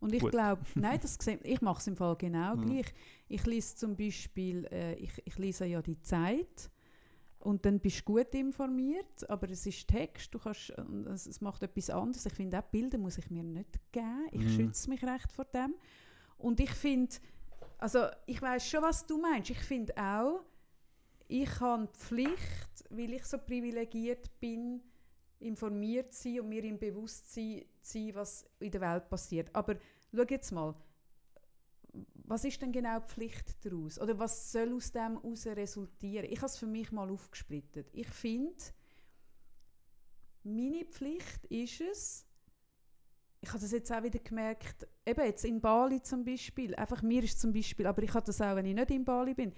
[0.00, 2.66] Und ich glaube, nein, das ich mache es im Fall genau Mhm.
[2.66, 2.86] gleich.
[3.28, 6.70] Ich lese zum Beispiel, äh, ich, ich lese ja die Zeit
[7.38, 10.72] und dann bist du gut informiert, aber es ist Text, du kannst,
[11.12, 12.24] es, es macht etwas anderes.
[12.26, 14.26] Ich finde auch Bilder muss ich mir nicht geben.
[14.32, 14.48] Ich Mhm.
[14.48, 15.74] schütze mich recht vor dem.
[16.38, 17.14] Und ich finde,
[17.78, 19.50] also ich weiß schon, was du meinst.
[19.50, 20.40] Ich finde auch,
[21.30, 24.82] ich habe die Pflicht, weil ich so privilegiert bin,
[25.38, 29.54] informiert zu sein und mir im Bewusstsein zu sein, was in der Welt passiert.
[29.54, 29.76] Aber
[30.14, 30.74] schau jetzt mal,
[32.24, 34.00] was ist denn genau die Pflicht daraus?
[34.00, 36.26] Oder was soll aus dem heraus resultieren?
[36.28, 37.88] Ich habe es für mich mal aufgesplittet.
[37.92, 38.62] Ich finde,
[40.42, 42.26] meine Pflicht ist es,
[43.40, 47.22] ich habe das jetzt auch wieder gemerkt, eben jetzt in Bali zum Beispiel, einfach mir
[47.22, 49.54] ist zum Beispiel, aber ich habe das auch, wenn ich nicht in Bali bin,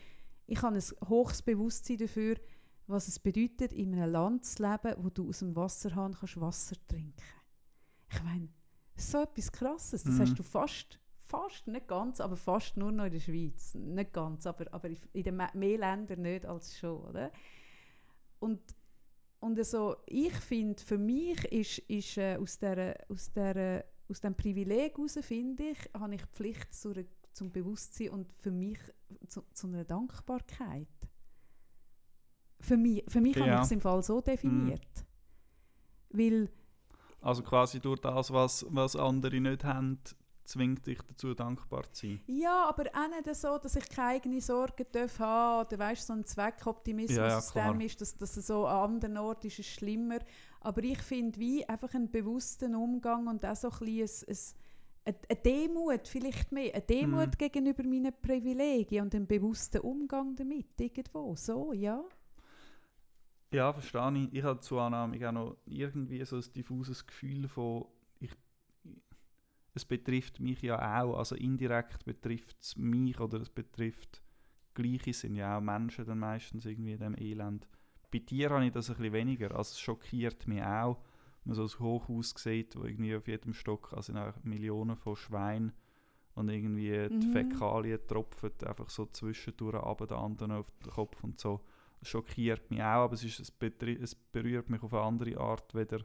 [0.47, 2.37] ich habe ein hohes Bewusstsein dafür,
[2.87, 6.77] was es bedeutet, in einem Land zu leben, wo du aus dem Wasserhahn kannst Wasser
[6.89, 7.15] trinken
[8.13, 8.49] Ich meine,
[8.97, 10.21] so etwas Krasses, das Mhm.
[10.21, 13.75] hast du fast, fast, nicht ganz, aber fast nur noch in der Schweiz.
[13.75, 17.31] Nicht ganz, aber, aber in den Me- mehr Ländern nicht als schon, oder?
[18.41, 18.61] Und,
[19.41, 24.35] und also, ich finde, für mich ist, ist äh, aus, der, aus, der, aus dem
[24.35, 28.79] Privileg heraus, finde ich, habe ich Pflicht zu einer, zum Bewusstsein und für mich
[29.29, 30.89] zu, zu einer Dankbarkeit.
[32.61, 33.59] Für mich, für mich habe Ja.
[33.59, 34.87] ich es im Fall so definiert.
[36.11, 36.51] Weil,
[37.21, 39.99] Also quasi durch das, was, was andere nicht haben,
[40.45, 42.21] zwingt dich dazu, dankbar zu sein.
[42.27, 46.13] ja, aber auch nicht so, dass ich keine eigenen Sorgen darf haben oder weißt, so
[46.13, 47.81] ein Zweckoptimismus Ja, ja, klar.
[47.81, 50.19] ist, dass, dass es so an anderen Orten ist es schlimmer.
[50.61, 54.39] Aber ich finde, wie einfach einen bewussten Umgang und auch so ein bisschen ein, ein,
[55.05, 57.39] eine Demut, vielleicht mehr, eine Demut Mhm.
[57.39, 62.05] gegenüber meinen Privilegien und einen bewussten Umgang damit, irgendwo, so, ja.
[63.53, 64.33] Ja, verstehe ich.
[64.35, 67.87] Ich habe zu Annahme auch noch irgendwie so ein diffuses Gefühl von,
[68.19, 68.31] ich,
[69.75, 74.23] es betrifft mich ja auch, also indirekt betrifft es mich oder es betrifft,
[74.75, 77.69] Gleiche sind ja auch Menschen dann meistens irgendwie in diesem Elend.
[78.11, 80.99] Bei dir habe ich das ein bisschen weniger, also es schockiert mich auch,
[81.45, 84.13] man so ein Hochhaus sieht, wo irgendwie auf jedem Stock, also
[84.43, 85.73] Millionen von Schweinen
[86.35, 87.33] und irgendwie die Mhm.
[87.33, 91.61] Fäkalien tropfen einfach so zwischendurch ab, der anderen auf den Kopf und so
[92.03, 93.53] schockiert mich auch, aber es, ist, es,
[94.01, 96.01] es berührt mich auf eine andere Art, weder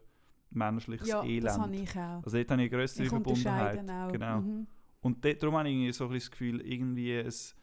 [0.52, 1.46] menschliches Ja, Elend.
[1.46, 2.24] das habe ich auch.
[2.24, 3.90] Also dort habe ich eine grössere Ich Verbundenheit.
[3.90, 4.12] auch.
[4.12, 4.42] Genau.
[4.42, 4.68] Mhm.
[5.02, 7.56] Und dort, darum habe ich irgendwie so ein das Gefühl, irgendwie es,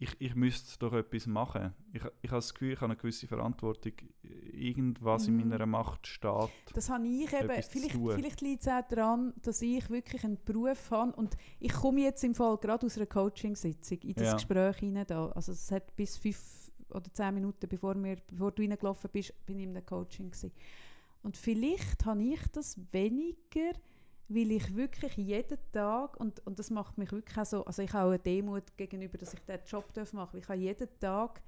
[0.00, 1.74] ich, ich müsste doch etwas machen.
[1.92, 3.92] Ich, ich habe das Gefühl, ich habe eine gewisse Verantwortung,
[4.52, 5.40] irgendwas Mhm.
[5.40, 6.50] in meiner Macht steht.
[6.74, 10.90] Das habe ich eben, vielleicht, vielleicht liegt es auch daran, dass ich wirklich einen Beruf
[10.90, 14.34] habe und ich komme jetzt im Fall gerade aus einer Coaching-Sitzung in das Ja.
[14.34, 15.06] Gespräch hinein.
[15.06, 15.28] Da.
[15.30, 19.58] Also es hat bis fünf oder zehn Minuten, bevor, wir, bevor du reingelaufen bist, bin
[19.58, 20.52] ich in einem Coaching gewesen.
[21.22, 23.72] Und vielleicht habe ich das weniger,
[24.28, 27.92] weil ich wirklich jeden Tag, und, und das macht mich wirklich auch so, also ich
[27.92, 30.34] habe auch eine Demut gegenüber, dass ich diesen Job machen darf.
[30.34, 31.42] Ich habe jeden Tag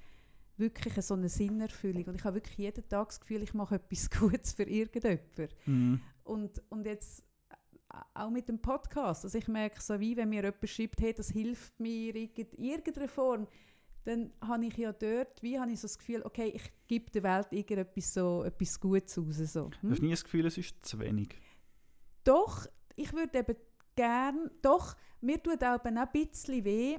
[0.57, 4.11] wirklich so eine Sinnerfüllung und ich habe wirklich jeden Tag das Gefühl, ich mache etwas
[4.18, 5.49] Gutes für irgendjemanden.
[5.66, 6.01] Mhm.
[6.24, 10.43] Und, und jetzt äh, auch mit dem Podcast, also ich merke so wie, wenn mir
[10.45, 13.47] jemand schreibt, hey, das hilft mir in irgend- irgendeiner Form,
[14.05, 17.22] dann habe ich ja dort, wie habe ich so das Gefühl, okay, ich gebe der
[17.22, 19.37] Welt irgendetwas so, etwas Gutes raus.
[19.53, 19.70] So.
[19.81, 19.91] Hm?
[19.91, 21.37] Hast du nie das Gefühl, es ist zu wenig?
[22.25, 22.66] Doch,
[22.97, 23.57] ich würde eben
[23.97, 26.99] gern, doch, mir tut auch ein bisschen weh,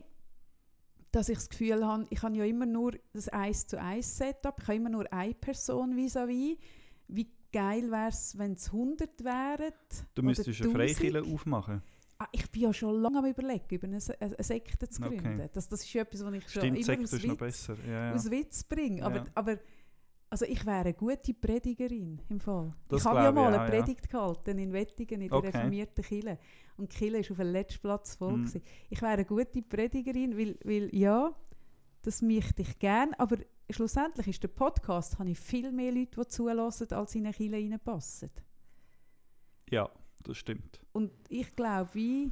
[1.11, 4.55] dass ich das Gefühl habe, ich habe ja immer nur das 1 zu 1 Setup,
[4.59, 6.57] ich habe immer nur eine Person vis-à-vis.
[7.09, 9.73] Wie geil wäre es, wenn es 100 wären?
[10.15, 10.97] Du müsstest eine 1000?
[10.97, 11.81] Freikirche aufmachen.
[12.17, 15.17] Ah, ich bin ja schon lange am überlegen, über eine, Se- eine Sekte zu Okay.
[15.17, 15.49] gründen.
[15.51, 17.75] Das, das ist etwas, was ich schon Stimmt, immer Sekte aus ist noch Witz, besser.
[17.85, 18.13] Ja, ja.
[18.13, 19.03] aus Witz bringe.
[19.03, 19.25] Aber, Ja.
[19.35, 19.57] aber
[20.31, 22.73] also ich wäre eine gute Predigerin im Fall.
[22.87, 23.83] Das ich habe ja mal auch, eine ja.
[23.83, 25.47] Predigt gehalten in Wettingen in der Okay.
[25.47, 26.39] reformierten Kirche.
[26.77, 28.37] Und die Kirche ist auf den letzten Platz voll.
[28.37, 28.61] Gewesen.
[28.89, 31.35] Ich wäre eine gute Predigerin, weil, weil ja,
[32.01, 33.11] das möchte ich gerne.
[33.19, 33.37] Aber
[33.69, 37.53] schlussendlich ist der Podcast, habe ich viel mehr Leute, die zulassen, als in eine Kirche
[37.55, 38.31] reinpassen.
[39.69, 39.89] ja,
[40.23, 40.79] das stimmt.
[40.93, 42.31] Und ich glaube, wie,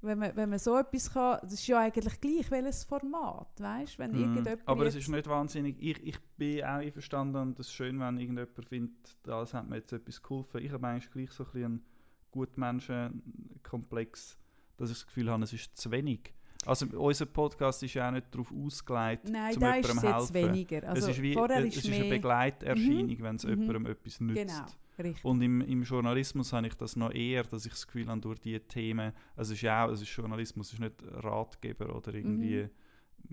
[0.00, 3.98] wenn man, wenn man so etwas kann, das ist ja eigentlich gleich welches Format, weißt
[3.98, 5.76] Wenn irgendjemand Aber es ist nicht wahnsinnig.
[5.80, 9.76] Ich, ich bin auch einverstanden und es ist schön, wenn irgendjemand findet, das hat mir
[9.76, 10.62] jetzt etwas geholfen.
[10.64, 11.84] Ich habe eigentlich gleich so ein bisschen
[12.30, 14.38] Gutmenschenkomplex,
[14.76, 16.32] dass ich das Gefühl habe, es ist zu wenig.
[16.66, 20.20] Also unser Podcast ist ja auch nicht darauf ausgelegt, Nein, um da ist es jemandem
[20.20, 20.34] jetzt helfen.
[20.34, 20.88] weniger.
[20.88, 22.00] Also es ist, wie, es ist ist mehr...
[22.00, 23.22] eine Begleiterscheinung, Mhm.
[23.22, 23.50] wenn es Mhm.
[23.62, 24.48] jemandem etwas nützt.
[24.48, 24.66] Genau,
[24.98, 25.24] richtig.
[25.24, 28.38] Und im, im Journalismus habe ich das noch eher, dass ich das Gefühl habe, durch
[28.40, 32.14] diese Themen, also es ist ja auch, es ist Journalismus, es ist nicht Ratgeber oder
[32.14, 32.70] irgendwie, Mhm.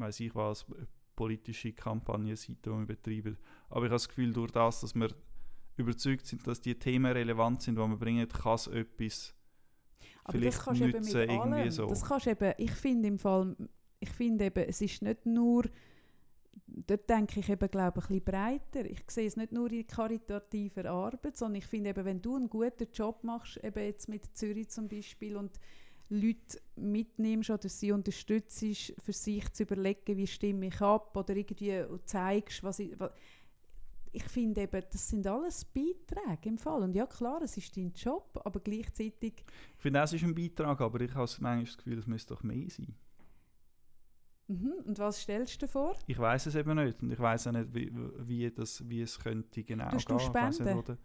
[0.02, 0.66] weiß ich was,
[1.16, 3.38] politische Kampagnenseite, die wir betreiben.
[3.70, 5.10] Aber ich habe das Gefühl, durch das, dass wir
[5.78, 9.34] überzeugt sind, dass die Themen relevant sind, die wir bringen, kann es etwas
[10.24, 11.72] Aber vielleicht das kannst du eben nützen, mit irgendwie allem.
[11.72, 11.88] so.
[11.88, 13.56] Das kannst du eben, ich finde im Fall,
[14.00, 15.64] ich finde eben, es ist nicht nur,
[16.66, 18.86] dort denke ich eben, glaube ich, ein bisschen breiter.
[18.90, 22.50] Ich sehe es nicht nur in karitativer Arbeit, sondern ich finde eben, wenn du einen
[22.50, 25.60] guten Job machst, eben jetzt mit Zürich zum Beispiel und
[26.10, 31.84] Leute mitnimmst oder sie unterstützt, für sich zu überlegen, wie stimme ich ab oder irgendwie
[32.06, 33.00] zeigst, was ich...
[33.00, 33.12] Was,
[34.12, 36.84] ich finde eben, das sind alles Beiträge im Fall.
[36.84, 39.44] Und ja, klar, es ist dein Job, aber gleichzeitig
[39.76, 42.42] Ich finde, das ist ein Beitrag, aber ich habe manchmal das Gefühl, es müsste doch
[42.42, 42.96] mehr sein.
[44.48, 44.74] Mhm.
[44.86, 45.96] Und was stellst du dir vor?
[46.08, 49.18] Ich weiß es eben nicht und ich weiß auch nicht, wie, wie, das, wie es
[49.20, 50.18] könnte genau Tust gehen.
[50.18, 50.84] du nicht, spenden?
[50.86, 50.98] der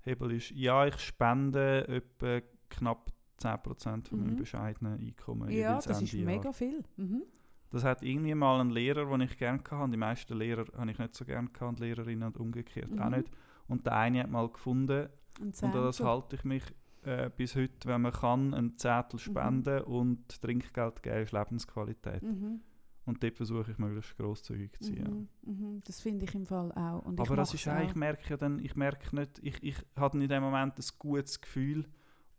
[0.00, 0.50] Hebel ist.
[0.52, 2.40] Ja, ich spende etwa
[2.70, 4.36] knapp 10% von meinem Mhm.
[4.36, 5.50] bescheidenen Einkommen.
[5.50, 6.52] Ja, das ist Ende mega Jahr.
[6.54, 6.82] viel.
[6.96, 7.22] Mhm.
[7.70, 9.90] Das hat irgendwie mal ein Lehrer, den ich gerne hatte.
[9.90, 13.16] Die meisten Lehrer habe ich nicht so gerne gehabt, und Lehrerinnen und umgekehrt auch Mhm.
[13.16, 13.30] nicht.
[13.68, 16.62] Und der eine hat mal gefunden, Ein und an das halte ich mich
[17.02, 22.22] äh, bis heute, wenn man kann, ein Zettel spenden und Trinkgeld geben ist Lebensqualität.
[22.22, 22.60] Mhm.
[23.06, 25.28] Und dort versuche ich möglichst grosszügig zu sein.
[25.42, 25.52] Mhm.
[25.52, 25.80] Mhm.
[25.84, 27.04] Das finde ich im Fall auch.
[27.06, 27.94] Und Aber das ist auch, ich auch.
[27.94, 31.86] merke ja dann, ich merke nicht, ich, ich habe in dem Moment ein gutes Gefühl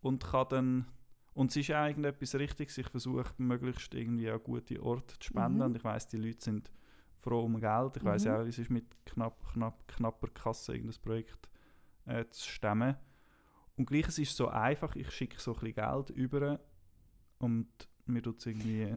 [0.02, 0.86] und kann dann,
[1.34, 5.60] und es ist auch irgendetwas Richtiges, ich versuche möglichst irgendwie an gute Orte zu spenden
[5.60, 5.64] Mhm.
[5.64, 6.70] und ich weiß die Leute sind
[7.20, 8.32] froh um Geld, ich weiß Mhm.
[8.32, 11.50] auch, es ist mit knapp, knapp, knapper Kasse irgendein Projekt
[12.06, 12.96] äh, zu stemmen.
[13.78, 16.60] Und gleich es ist so einfach, ich schicke so ein bisschen Geld über
[17.38, 17.68] und
[18.06, 18.96] mir tut es irgendwie,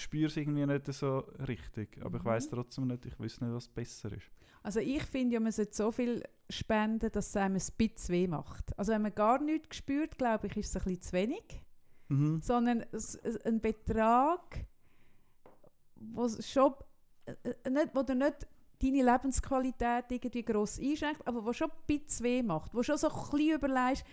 [0.00, 2.28] spüre es irgendwie nicht so richtig, aber ich Mhm.
[2.28, 4.30] weiß trotzdem nicht, ich weiß nicht, was besser ist.
[4.62, 8.26] Also ich finde ja, man sollte so viel spenden, dass es einem ein bisschen weh
[8.28, 8.78] macht.
[8.78, 11.62] Also wenn man gar nichts spürt, glaube ich, ist es ein bisschen zu wenig.
[12.08, 12.42] Mhm.
[12.42, 12.84] Sondern
[13.44, 14.66] ein Betrag,
[15.94, 16.74] wo schon,
[17.26, 17.34] äh,
[17.64, 18.46] äh, nicht, wo dir nicht
[18.82, 23.08] deine Lebensqualität irgendwie gross einschränkt, aber wo schon ein bisschen weh macht, wo schon so
[23.08, 24.04] ein bisschen überlegst,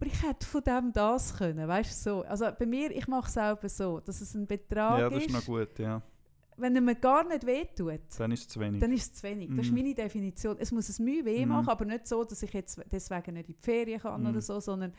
[0.00, 2.22] aber ich hätte von dem das können, weißt du, so.
[2.22, 5.26] Also bei mir, ich mache es selber so, dass es ein Betrag Ja, das ist,
[5.28, 6.00] ist noch gut, ja.
[6.56, 8.80] wenn er mir gar nicht wehtut, Dann ist es zu wenig.
[8.80, 9.50] dann ist es zu wenig.
[9.50, 9.76] Das ist Mhm.
[9.78, 10.56] meine Definition.
[10.58, 11.52] Es muss es Mühe weh Mhm.
[11.52, 14.28] machen, aber nicht so, dass ich jetzt deswegen nicht in die Ferien kann Mhm.
[14.28, 14.92] oder so, sondern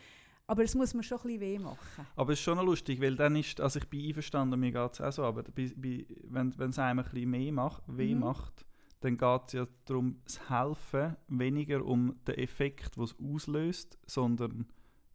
[0.47, 2.05] aber es muss mir schon ein bisschen weh machen.
[2.15, 4.93] Aber es ist schon noch lustig, weil dann ist, also ich bin einverstanden, mir geht
[4.93, 8.13] es auch so, aber bei, bei, wenn wenn es einem ein bisschen mehr macht, weh
[8.13, 8.19] Mhm.
[8.21, 8.65] macht,
[8.99, 14.67] dann geht es ja darum, das Helfen weniger um den Effekt, den es auslöst, sondern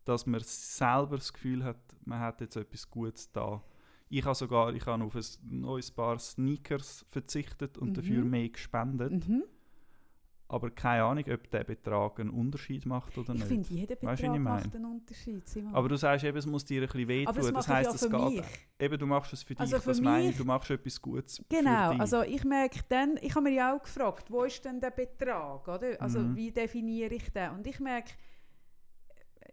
[0.06, 3.62] dass man selber das Gefühl hat, man hat jetzt etwas Gutes da.
[4.08, 5.24] Ich habe sogar ich habe auf ein
[5.60, 7.94] neues Paar Sneakers verzichtet und Mhm.
[7.94, 9.28] dafür mehr gespendet.
[9.28, 9.42] Mhm.
[10.48, 13.48] Aber keine Ahnung, ob der Betrag einen Unterschied macht oder Ich nicht.
[13.48, 15.48] finde, jeder Weißt Betrag ich macht einen Unterschied.
[15.48, 15.74] Simon.
[15.74, 17.52] Aber du sagst eben, es muss dir ein bisschen wehtun.
[17.52, 18.20] Das heisst, ich es geht.
[18.36, 18.44] mich.
[18.78, 19.60] Eben, du machst es für dich.
[19.60, 22.00] Also für das meine ich, mich- du machst etwas Gutes Genau, für dich.
[22.00, 25.66] also ich merke dann, ich habe mir ja auch gefragt, wo ist denn der Betrag,
[25.66, 26.00] oder?
[26.00, 26.36] Also Mhm.
[26.36, 27.50] wie definiere ich den?
[27.50, 28.12] Und ich merke,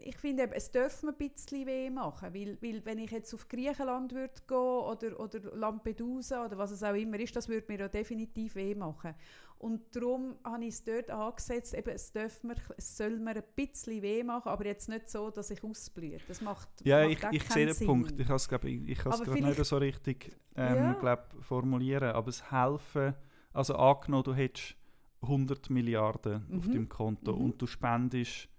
[0.04, 0.72] ich finde, es
[1.04, 5.20] mir ein bisschen weh machen, weil, weil wenn ich jetzt auf Griechenland würde gehen oder,
[5.20, 9.16] oder Lampedusa oder was es auch immer ist, das würde mir ja definitiv weh machen.
[9.60, 13.44] Und darum habe ich es dort angesetzt, eben, es, darf mir, es soll mir ein
[13.56, 16.20] bisschen weh machen, aber jetzt nicht so, dass ich ausblühe.
[16.28, 17.88] Das macht, Ja, macht ich, ich sehe den Sinn.
[17.88, 18.20] Punkt.
[18.20, 20.94] Ich kann es glaub, ich, ich grad nicht so richtig ähm, Ja.
[21.00, 22.12] glaub, formulieren.
[22.12, 23.14] Aber es helfen,
[23.54, 24.76] also angenommen, du hättest
[25.22, 26.72] 100 Milliarden auf Mhm.
[26.72, 27.42] deinem Konto Mhm.
[27.46, 28.50] und du spendest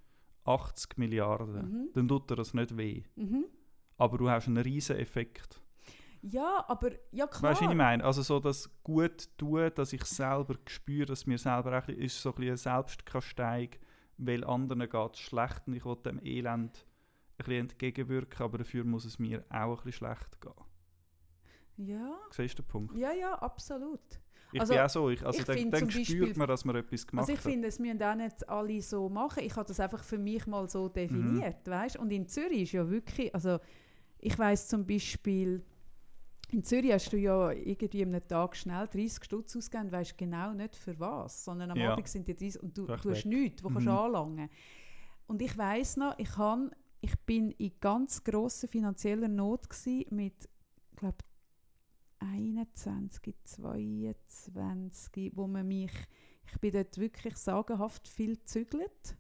[0.45, 1.89] 80 Milliarden, Mhm.
[1.95, 3.03] dann tut dir das nicht weh.
[3.17, 3.47] Mhm.
[3.97, 5.61] Aber du hast einen riesen Effekt.
[6.23, 7.51] Ja, aber ja klar.
[7.53, 8.03] Weißt du, was ich meine?
[8.05, 12.31] Also so das gut tun, dass ich selber spüre, dass mir selber auch, ist so
[12.31, 13.69] ein bisschen eine Selbstkasteiung,
[14.17, 16.87] weil anderen geht es schlecht und ich will dem Elend
[17.37, 20.53] ein bisschen entgegenwirken, aber dafür muss es mir auch ein bisschen schlecht gehen.
[21.77, 22.97] Ja, Siehst du den Punkt?
[22.97, 24.01] ja, ja, absolut.
[24.55, 25.11] Ich Also, bin auch so.
[25.11, 27.51] Ich, also ich dann, dann spürt Beispiel- man, dass man etwas gemacht Also ich hat.
[27.53, 29.43] finde, es müssen auch nicht alle so machen.
[29.45, 30.93] Ich habe das einfach für mich mal so Mhm.
[30.93, 31.97] definiert, weißt?
[31.97, 33.59] Und in Zürich ist ja wirklich, also
[34.19, 35.65] ich weiß zum Beispiel,
[36.51, 40.77] in Zürich hast du ja irgendwie am Tag schnell 30 Stutz ausgegeben weißt genau nicht
[40.77, 41.93] für was, sondern am Ja.
[41.93, 43.33] Abend sind die 30 und du, Recht du hast weg.
[43.33, 43.91] nichts, wo kannst Mhm.
[43.91, 44.49] du anlangen.
[45.27, 50.49] Und ich weiß noch, ich, han, ich bin in ganz grosser finanzieller Not gsi mit,
[50.97, 51.17] glaube
[52.19, 55.93] 21, 22, wo man mich,
[56.47, 59.17] ich bin dort wirklich sagenhaft viel zügelt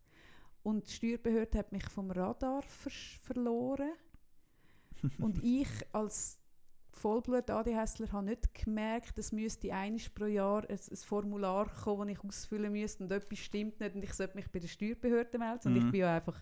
[0.62, 3.92] und die Steuerbehörde hat mich vom Radar verloren
[5.18, 6.40] und ich als
[6.92, 12.18] Vollblut ADHSler habe nicht gemerkt, es müsste einiges pro Jahr ein, ein Formular kommen, das
[12.18, 15.68] ich ausfüllen müsste und etwas stimmt nicht und ich sollte mich bei der Steuerbehörde melden
[15.68, 15.78] und Mhm.
[15.78, 16.40] ich bin ja einfach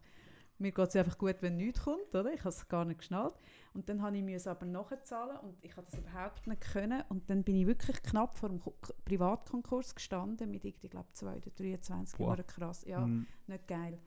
[0.58, 2.32] mir geht es einfach gut, wenn nichts kommt, oder?
[2.32, 3.34] Ich habe es gar nicht geschnallt.
[3.74, 7.02] Und dann habe ich mir es aber nachzahlen und ich habe das überhaupt nicht können.
[7.08, 8.60] Und dann bin ich wirklich knapp vor dem
[9.04, 12.18] Privatkonkurs gestanden mit, ich glaube, 2 oder 23.
[12.18, 12.34] Boah.
[12.34, 12.84] Immer krass.
[12.84, 13.26] Ja, Mhm.
[13.46, 13.98] nicht geil.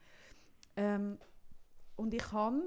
[0.77, 1.17] Ähm,
[1.95, 2.61] und ich habe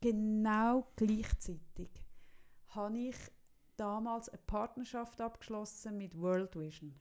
[0.00, 1.90] genau gleichzeitig
[2.68, 3.16] habe ich
[3.76, 6.94] damals eine Partnerschaft abgeschlossen mit World Vision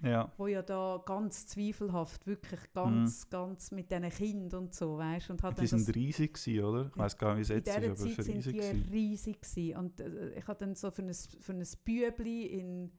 [0.00, 0.30] Ja.
[0.36, 5.42] wo ja da ganz zweifelhaft, wirklich ganz, ganz mit diesen Kindern und so, weißt und
[5.42, 6.86] hat Die dann das, sind riesig gewesen, oder?
[6.86, 8.52] Ich weiß gar nicht, wie es jetzt ist, aber Zeit war sind riesig.
[8.52, 8.88] die gewesen.
[8.92, 9.76] riesig gewesen.
[9.76, 12.92] und äh, ich habe dann so für ein, für ein Bübli in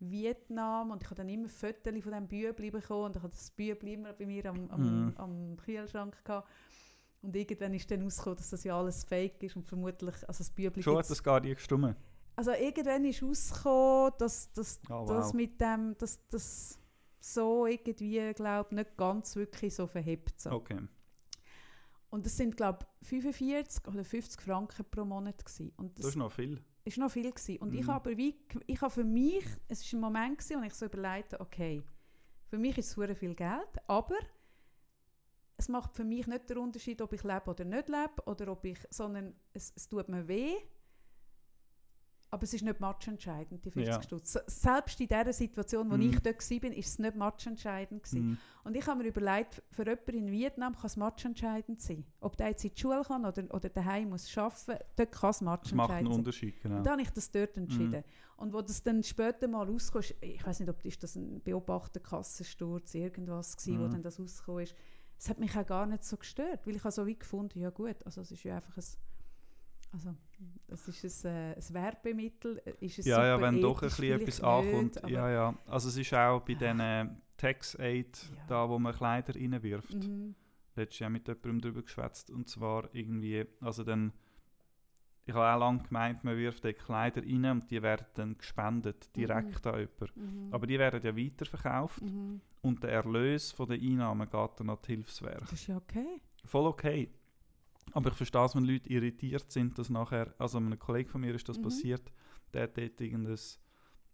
[0.00, 3.50] Vietnam und ich habe dann immer Fotos von diesem Bübli bekommen und ich habe das
[3.50, 5.12] Bübli immer bei mir am, am, Mhm.
[5.16, 6.48] am Kühlschrank gehabt.
[7.22, 10.50] Und irgendwann ist dann rausgekommen, dass das ja alles fake ist und vermutlich, also das
[10.50, 11.96] Bübli Schon hat das gar nicht gestimmt.
[12.36, 15.32] Also irgendwann ist rausgekommen, dass, dass das wow.
[15.34, 16.78] mit dem, dass das
[17.20, 20.38] so irgendwie, glaube nicht ganz wirklich so verhebt.
[20.40, 20.50] So.
[20.52, 20.80] Okay.
[22.10, 25.72] Und das sind, glaube 45 oder 50 Franken pro Monat gewesen.
[25.76, 26.62] Und Das das ist noch viel.
[26.84, 27.58] ist noch viel gewesen.
[27.58, 27.86] Und ich Mhm.
[27.88, 30.86] habe aber wie, ich habe für mich, es ist ein Moment gewesen, wo ich so
[30.86, 31.82] überlegte, okay,
[32.46, 34.16] für mich ist es viel Geld, aber
[35.56, 38.64] es macht für mich nicht den Unterschied, ob ich lebe oder nicht lebe, oder ob
[38.64, 40.54] ich, sondern es, es tut mir weh,
[42.34, 44.02] aber es ist nicht matchentscheidend, die 50 Ja.
[44.02, 44.32] Stutz.
[44.32, 46.02] Se- Selbst in dieser Situation, wo Mhm.
[46.10, 48.26] ich dort war, ist es nicht matchentscheidend gewesen.
[48.30, 48.38] Mhm.
[48.64, 52.04] Und ich habe mir überlegt, für jemanden in Vietnam kann es matchentscheidend sein.
[52.20, 55.38] Ob der jetzt in die Schule kann oder, oder daheim muss arbeiten, dort kann es
[55.38, 56.18] Das macht einen matchentscheidend sein.
[56.18, 56.76] Unterschied, genau.
[56.78, 58.04] Und dann habe ich das dort entschieden.
[58.36, 62.00] Und wo das dann später mal rauskam, ich weiß nicht, ob ist das ein beobachter
[62.00, 63.90] Kassensturz, irgendwas gewesen, wo Mhm.
[63.92, 64.74] dann das rausgekommen ist.
[65.16, 67.70] Es hat mich auch gar nicht so gestört, weil ich habe so wie gefunden, ja
[67.70, 68.84] gut, also es ist ja einfach ein,
[70.70, 74.20] also es ist ein, äh, ein Werbemittel, ist es Ja, ja, wenn doch ein bisschen
[74.20, 75.02] etwas ankommt.
[75.02, 75.54] nicht, ja, ja.
[75.66, 78.44] Also es ist auch bei diesen Tax-Aid, Ja.
[78.48, 79.94] da wo man Kleider reinwirft.
[79.94, 80.34] Mhm.
[80.76, 82.30] letztes Jahr mit jemandem darüber geschwätzt.
[82.30, 84.12] Und zwar irgendwie, also dann,
[85.24, 89.14] ich habe auch lange gemeint, man wirft die Kleider rein und die werden dann gespendet,
[89.14, 90.46] direkt an jemanden.
[90.48, 90.52] Mhm.
[90.52, 92.40] Aber die werden ja weiterverkauft mhm.
[92.62, 95.40] und der Erlös von den Einnahmen geht dann an die Hilfswerk.
[95.42, 96.20] Das ist ja okay.
[96.44, 97.08] Voll okay.
[97.94, 101.34] Aber ich verstehe es, wenn Leute irritiert sind, dass nachher, also einem Kollegen von mir
[101.34, 101.62] ist das Mhm.
[101.62, 102.12] passiert,
[102.52, 103.38] der hat dort irgendein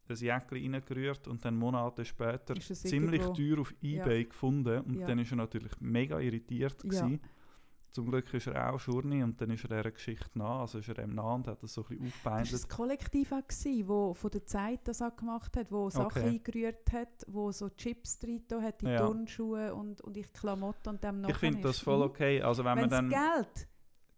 [0.08, 5.06] ein Jäckchen reingerührt und dann Monate später ziemlich irgendwo- teuer auf Ebay gefunden und Ja.
[5.06, 6.88] dann ist er natürlich mega irritiert Ja.
[6.90, 7.20] gewesen.
[7.92, 10.88] Zum Glück ist er auch Schurni und dann ist er dieser Geschichte nah, also ist
[10.88, 13.32] er ihm nah und hat das so ein bisschen Das war das Kollektiv,
[13.86, 16.28] wo von der Zeit das auch gemacht hat, wo Sachen Okay.
[16.28, 19.06] eingerührt hat, wo so Chips drin hat, die Ja.
[19.06, 22.78] Turnschuhe und, und ich Klamotten und dem noch Ich finde das voll okay, also wenn
[22.78, 23.08] man das dann...
[23.08, 23.68] Geld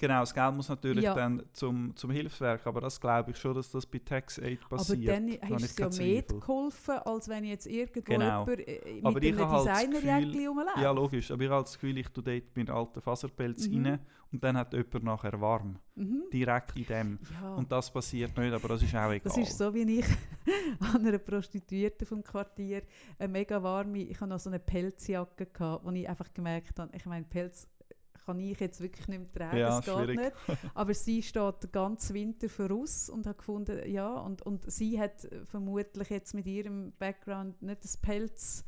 [0.03, 1.15] Genau, das Geld muss natürlich Ja.
[1.15, 5.09] dann zum, zum Hilfswerk, aber das glaube ich schon, dass das bei TaxAid Aber passiert.
[5.17, 8.41] dann Da habe hast du ja mehr geholfen, als wenn jetzt irgendwo Genau.
[8.45, 10.79] jemand äh, mit Aber einem habe halt Designerjäckchen rumläuft.
[10.83, 11.31] Ja, logisch.
[11.31, 13.87] Aber ich habe das Gefühl, ich tue dort meinen alten Faserpelz Mhm.
[13.87, 13.99] rein
[14.33, 15.79] und dann hat jemand nachher warm.
[15.95, 16.25] Mhm.
[16.33, 17.19] Direkt in dem.
[17.41, 17.55] Ja.
[17.55, 19.21] Und das passiert nicht, aber das ist auch egal.
[19.23, 20.07] Das ist so, wie ich
[20.81, 22.83] an einer Prostituierten vom Quartier
[23.21, 26.91] eine mega warme, ich hatte noch so eine Pelzjacke, gehabt, wo ich einfach gemerkt habe,
[26.97, 27.69] ich meine, Pelz
[28.25, 30.19] kann ich jetzt wirklich nicht mehr tragen, Ja, das geht schwierig.
[30.19, 30.33] nicht.
[30.75, 35.29] Aber sie steht den ganzen Winter voraus und hat gefunden, ja, und, und sie hat
[35.45, 38.65] vermutlich jetzt mit ihrem Background nicht das Pelz,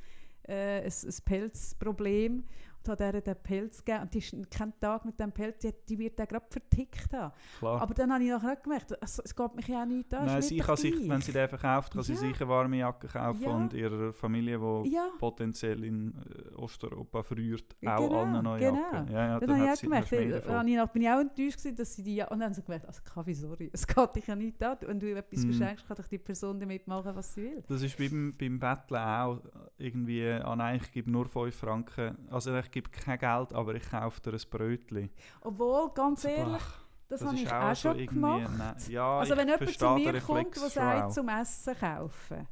[0.47, 2.45] äh, ein, ein Pelzproblem
[2.89, 5.99] hat ihr den Pelz gegeben und die ist keinen Tag mit dem Pelz, die, die
[5.99, 7.33] wird dann gerade vertickt haben.
[7.59, 7.81] Klar.
[7.83, 10.27] Aber dann habe ich nachher gemerkt, es, es geht mich ja auch nicht an.
[10.27, 12.19] Nein, sie kann sich, wenn sie den verkauft, kann sie Ja.
[12.19, 13.51] sich eine warme Jacke kaufen Ja.
[13.57, 18.77] und ihrer Familie, die Ja, potenziell in äh, Osteuropa verrührt, auch genau, eine neue genau.
[18.93, 19.13] Jacke.
[19.13, 21.59] Ja, ja, dann habe ich auch sie gemerkt, äh, habe ich bin ich auch enttäuscht
[21.59, 24.27] gewesen, dass sie die, und dann haben sie gemerkt, also Kaffee, sorry, es geht dich
[24.27, 25.51] ja nicht an, wenn du etwas Mm.
[25.53, 27.65] verschenkst, kann doch die Person damit machen, was sie will.
[27.69, 29.41] Das ist beim, beim Betteln auch
[29.85, 33.89] irgendwie, ah nein, ich gebe nur 5 Franken, also ich gebe kein Geld, aber ich
[33.91, 35.11] kaufe dir ein Brötchen.
[35.43, 36.79] Obwohl, ganz ehrlich, Ach,
[37.09, 38.51] das, das habe ich auch so schon gemacht.
[38.59, 42.49] nein, ja, also ich wenn jemand zu mir kommt, der sagt, zum Essen kaufen.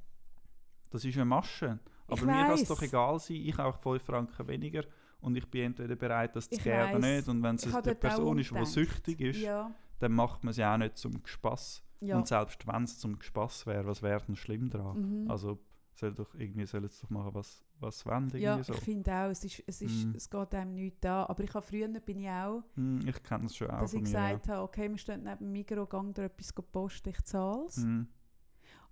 [0.91, 1.78] Das ist eine Masche.
[2.09, 4.85] Ich Aber mir kann es doch egal sein, ich kaufe 5 Franken weniger
[5.20, 7.28] und ich bin entweder bereit, das zu Ich geben oder nicht.
[7.28, 9.70] Und wenn es Ich eine Person ist, die süchtig ist, Ja,
[10.01, 11.83] dann macht man es ja auch nicht zum Gespass.
[12.01, 12.16] ja.
[12.16, 15.22] Und selbst wenn es zum Gespass wäre, was wäre denn schlimm daran?
[15.22, 15.30] Mhm.
[15.30, 15.59] Also
[15.95, 18.30] soll doch irgendwie sollen doch machen, was, was wollen.
[18.36, 18.72] ja, so.
[18.72, 20.14] ich finde auch, es, ist, es, ist, Mm.
[20.16, 21.26] es geht einem nichts an.
[21.26, 24.03] Aber ich habe früher bin ich auch, Hm, ich kenne es schon auch dass ich
[24.03, 27.76] gesagt habe, okay, wir stehen neben dem Migros, gang dir etwas posten, ich zahle es.
[27.76, 27.82] Ja.
[27.82, 28.09] Hm.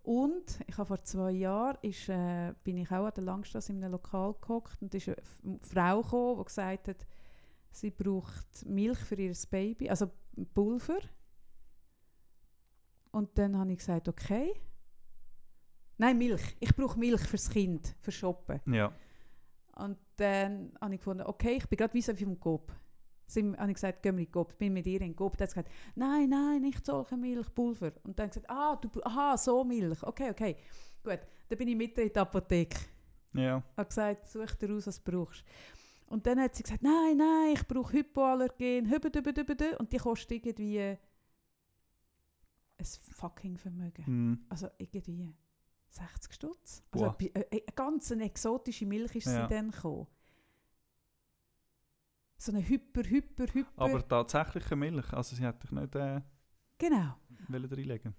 [0.03, 3.83] Und ich habe vor zwei Jahren ist, äh, bin ich auch an der Langstrasse in
[3.85, 7.07] einem Lokal gehockt und ist eine Frau gekommen, die gesagt hat,
[7.71, 10.11] sie braucht Milch für ihr Baby, also
[10.55, 11.01] Pulver.
[13.11, 14.53] Und dann habe ich gesagt, okay.
[16.01, 16.57] Nein, Milch.
[16.61, 18.61] Ich brauche Milch fürs Kind, für Shoppen.
[18.73, 18.91] ja.
[19.77, 22.73] Und dann habe ich gefunden, okay, ich bin gerade wie so im Coop.
[23.27, 25.37] Sind, habe ich gesagt, gehen wir in den Coop, bin mit ihr in den Coop.
[25.37, 27.93] Dann hat sie gesagt, nein, nein, nicht solche Milchpulver.
[28.03, 30.03] Und dann gesagt, ah, du, aha, so Milch.
[30.03, 30.57] Okay, okay.
[31.03, 32.79] Gut, dann bin ich mit in die Apotheke.
[33.33, 33.63] Ja.
[33.77, 35.45] habe gesagt, such dir aus, was du brauchst.
[36.07, 38.93] Und dann hat sie gesagt, nein, nein, ich brauche Hypoallergen,
[39.79, 40.99] und die kostet irgendwie ein
[43.13, 44.05] fucking Vermögen.
[44.05, 44.45] Hm.
[44.49, 45.33] Also irgendwie
[45.91, 46.83] 60 Stutz.
[46.93, 49.47] Also bi- äh, äh, eine ganz eine exotische Milch ist Ja.
[49.49, 50.07] sie dann gekommen.
[52.39, 53.71] So eine hyper, hyper, hyper.
[53.83, 56.21] Aber tatsächliche Milch, also sie hätte ich nicht äh,
[56.79, 57.17] genau.
[57.49, 58.15] wollen reinlegen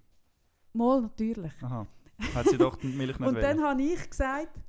[0.74, 1.54] Mal natürlich.
[1.64, 1.88] Aha.
[2.36, 3.64] Hat sie doch die Milch nicht Und dann wollen.
[3.68, 4.60] habe ich gesagt,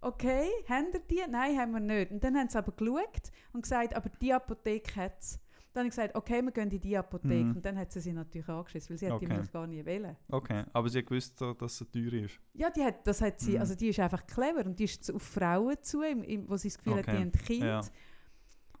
[0.00, 1.22] okay, haben ihr die?
[1.30, 2.10] Nein, haben wir nicht.
[2.10, 5.38] Und dann haben sie aber geschaut und gesagt, aber die Apotheke hat es.
[5.78, 7.34] Dann habe ich gesagt, okay, wir gehen in die Apotheke.
[7.44, 7.56] Mhm.
[7.56, 9.36] Und dann hat sie sie natürlich angeschissen, weil sie hat die Okay.
[9.36, 10.16] Milch gar nicht wollen.
[10.30, 12.40] Okay, aber sie hat gewusst, dass sie teuer ist.
[12.54, 13.60] Ja, die hat, das hat sie, Mhm.
[13.60, 16.96] also die ist einfach clever und die ist auf Frauen zu, wo sie das Gefühl
[16.96, 17.62] hat, die Okay, haben Kind.
[17.64, 17.80] ja.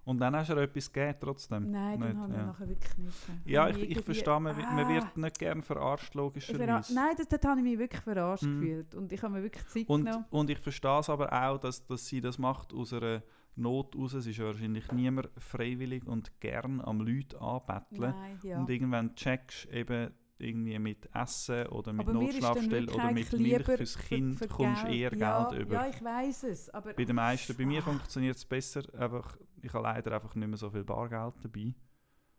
[0.04, 1.70] Und dann hast du ihr etwas gegeben trotzdem.
[1.70, 2.46] Nein, dann Nicht, haben wir ja.
[2.46, 3.16] nachher wirklich nicht.
[3.44, 6.94] Ja, ich, ich verstehe, man, wi- man Ah, wird nicht gerne verarscht, logischerweise.
[6.94, 8.60] Nein, das, dort habe ich mich wirklich verarscht Mhm.
[8.60, 8.94] gefühlt.
[8.94, 10.24] Und ich habe mir wirklich Zeit Und, genommen.
[10.30, 13.22] und ich verstehe es aber auch, dass, dass sie das macht aus einer
[13.58, 14.14] Not raus.
[14.14, 18.14] Es ist wahrscheinlich niemand freiwillig und gern am Leuten anbetteln.
[18.16, 18.58] Nein, ja.
[18.60, 22.86] Und irgendwann checkst du eben irgendwie mit Essen oder mit Aber mir ist dann Notschlafstelle
[22.86, 25.74] wirklich oder mit Milch fürs für- Kind für kommst du eher ja, Geld über.
[25.74, 26.70] Ja, ich weiß es.
[26.70, 30.48] Aber Bei den meisten, bei mir funktioniert es besser, einfach, ich habe leider einfach nicht
[30.48, 31.74] mehr so viel Bargeld dabei.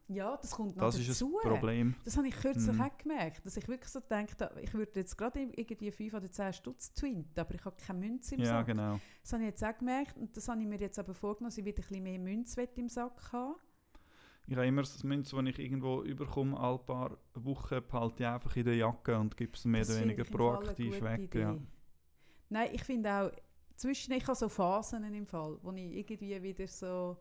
[0.10, 1.40] Ja, das kommt noch Das ist dazu.
[1.44, 1.96] ein Problem.
[2.04, 2.82] Das habe ich kürzlich Mhm.
[2.82, 6.54] auch gemerkt, dass ich wirklich so denke, ich würde jetzt gerade irgendwie 5 oder 10
[6.54, 8.68] Stutz twinten, aber ich habe keine Münze im Ja, Sack.
[8.68, 9.00] genau.
[9.22, 11.58] Das habe ich jetzt auch gemerkt und das habe ich mir jetzt aber vorgenommen, dass
[11.58, 13.56] ich wieder ein bisschen mehr Münze im Sack haben
[14.48, 18.56] Ich habe immer das Münz, das ich irgendwo überkomme, alle paar Wochen behalte ich einfach
[18.56, 21.36] in der Jacke und gebe es mehr Das oder weniger proaktiv weg.
[21.36, 21.56] Ja.
[22.50, 23.32] Nein, ich finde auch,
[23.76, 27.16] zwischen, ich habe so Phasen im Fall, wo ich irgendwie wieder so,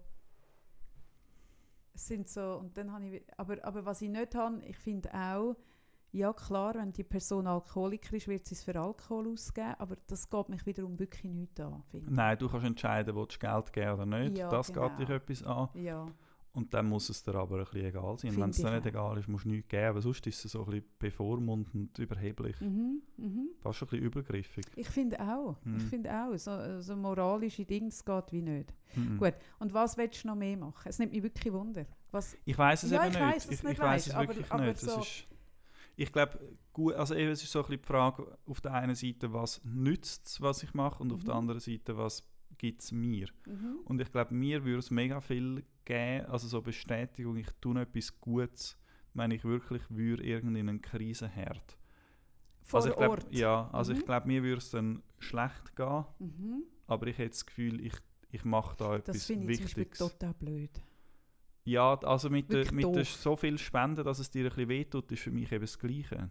[1.99, 5.57] sind so, und dann habe ich, aber, aber was ich nicht habe, ich finde auch,
[6.11, 10.29] ja klar, wenn die Person Alkoholiker ist, wird sie es für Alkohol ausgeben, aber das
[10.31, 11.83] geht mich wiederum wirklich nicht an.
[11.93, 14.39] Nein, du kannst entscheiden, willst du Geld geben oder nicht.
[14.39, 14.89] Ja, das genau.
[14.89, 15.69] geht dich etwas an.
[15.75, 16.07] Ja,
[16.59, 18.37] Und dann muss es dir aber ein bisschen egal sein.
[18.37, 19.87] Wenn es dir ich nicht egal ist, musst du nichts geben.
[19.87, 22.61] Aber sonst ist es so ein bisschen bevormundend, überheblich.
[22.61, 23.49] mhm, mhm.
[23.61, 24.65] Fast schon ein bisschen übergriffig.
[24.77, 25.81] Ich finde auch, ich Mhm.
[25.89, 28.73] finde auch, so, so moralische Dinge, das geht wie nicht.
[28.95, 29.19] Mhm.
[29.19, 30.89] Gut, und was willst du noch mehr machen?
[30.89, 31.87] Es nimmt mich wirklich Wunder.
[32.11, 33.35] Was, Ich weiß es Ja, eben ich nicht.
[33.35, 34.81] weiss, ich nicht ich weisst, es aber- wirklich aber nicht.
[34.81, 35.27] So- ist,
[35.97, 36.39] ich glaube,
[36.73, 39.61] gut, also eben, es ist so ein bisschen die Frage auf der einen Seite, was
[39.65, 41.41] nützt es, was ich mache, und auf der Mhm.
[41.41, 43.29] anderen Seite, was gibt es mir.
[43.47, 43.79] mhm.
[43.85, 48.21] Und ich glaube, mir würde es mega viel geben, also so Bestätigung, ich tue etwas
[48.21, 48.79] Gutes,
[49.15, 51.77] wenn ich wirklich würde irgendeinen Krisenherd.
[52.63, 53.33] Vor also ich glaub, Ort.
[53.35, 53.99] Ja, also Mhm.
[53.99, 56.63] ich glaube, mir würde es dann schlecht gehen, Mhm.
[56.87, 57.95] aber ich hätte das Gefühl, ich,
[58.31, 59.99] ich mache da Das etwas finde ich zum Beispiel Wichtiges.
[59.99, 60.71] total blöd.
[61.65, 65.11] Ja, also mit, der, mit der so viel Spenden, dass es dir ein bisschen wehtut,
[65.13, 66.31] ist für mich eben das Gleiche.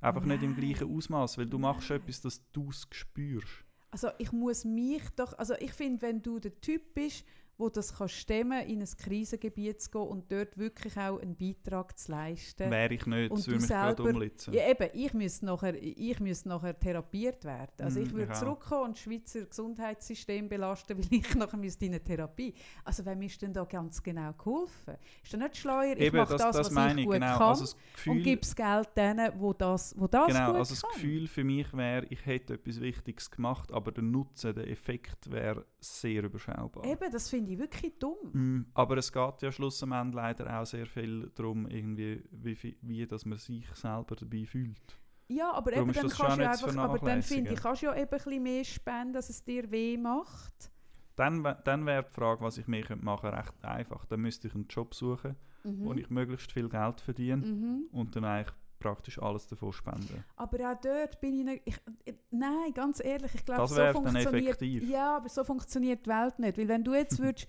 [0.00, 0.96] Einfach nicht im gleichen Nein.
[0.96, 2.00] Ausmaß, weil du machst Nein.
[2.00, 3.64] etwas, dass du es spürst.
[3.90, 7.24] Also ich muss mich doch, also ich finde, wenn du der Typ bist,
[7.62, 11.96] wo das kann stemmen, in ein Krisengebiet zu gehen und dort wirklich auch einen Beitrag
[11.96, 12.70] zu leisten.
[12.70, 14.52] Wäre ich nicht, Und das würde mich selber- umlitzen.
[14.52, 17.70] Ja, eben, ich müsste nachher, ich müsste nachher therapiert werden.
[17.80, 21.92] Also Mm, ich würde zurückkommen und das Schweizer Gesundheitssystem belasten, weil ich nachher müsste in
[21.92, 22.52] eine Therapie.
[22.84, 24.96] Also wem ist denn da ganz genau geholfen?
[25.22, 27.38] Ist da nicht schleuer, ich Eben, mache das, das, das was meine ich gut genau.
[27.38, 30.56] kann Also das und Gefühl, gebe das Geld denen, wo das, wo das genau, gut
[30.56, 30.92] also das kann.
[30.94, 35.64] Gefühl für mich wäre, ich hätte etwas Wichtiges gemacht, aber der Nutzen, der Effekt wäre
[35.80, 36.84] sehr überschaubar.
[36.84, 38.16] Eben, das finde ich wirklich dumm.
[38.32, 42.76] Mm, Aber es geht ja schluss am Ende leider auch sehr viel darum, irgendwie, wie,
[42.80, 44.98] wie dass man sich selber dabei fühlt.
[45.28, 47.86] Ja, aber Darum eben, dann kannst du zu einfach, aber dann finde ich, kannst du
[47.86, 50.70] ja eben ein bisschen mehr spenden, dass es dir weh macht.
[51.16, 54.04] Dann, dann wäre die Frage, was ich mehr könnte machen könnte, recht einfach.
[54.06, 55.84] Dann müsste ich einen Job suchen, Mhm.
[55.84, 57.84] wo ich möglichst viel Geld verdiene mhm.
[57.92, 58.52] und dann eigentlich
[58.82, 60.24] praktisch alles davon spenden.
[60.36, 61.62] Aber auch dort bin ich nicht.
[61.64, 64.60] Ich, ich, nein, ganz ehrlich, ich glaube, Das so funktioniert.
[64.60, 66.58] Ja, aber so funktioniert die Welt nicht.
[66.58, 67.46] Weil wenn du jetzt würdest,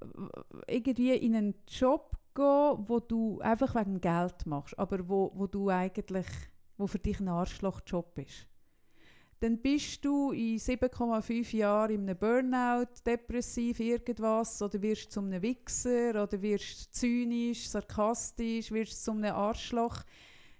[0.00, 5.46] äh, irgendwie in einen Job gehen, wo du einfach wegen Geld machst, aber wo, wo
[5.46, 6.26] du eigentlich,
[6.76, 8.46] wo für dich ein Arschlochjob ist,
[9.40, 15.40] dann bist du in 7,5 Jahren in einem Burnout, depressiv, irgendwas, oder wirst zu einem
[15.42, 20.02] Wichser, oder wirst zynisch, sarkastisch, wirst zu einem Arschloch.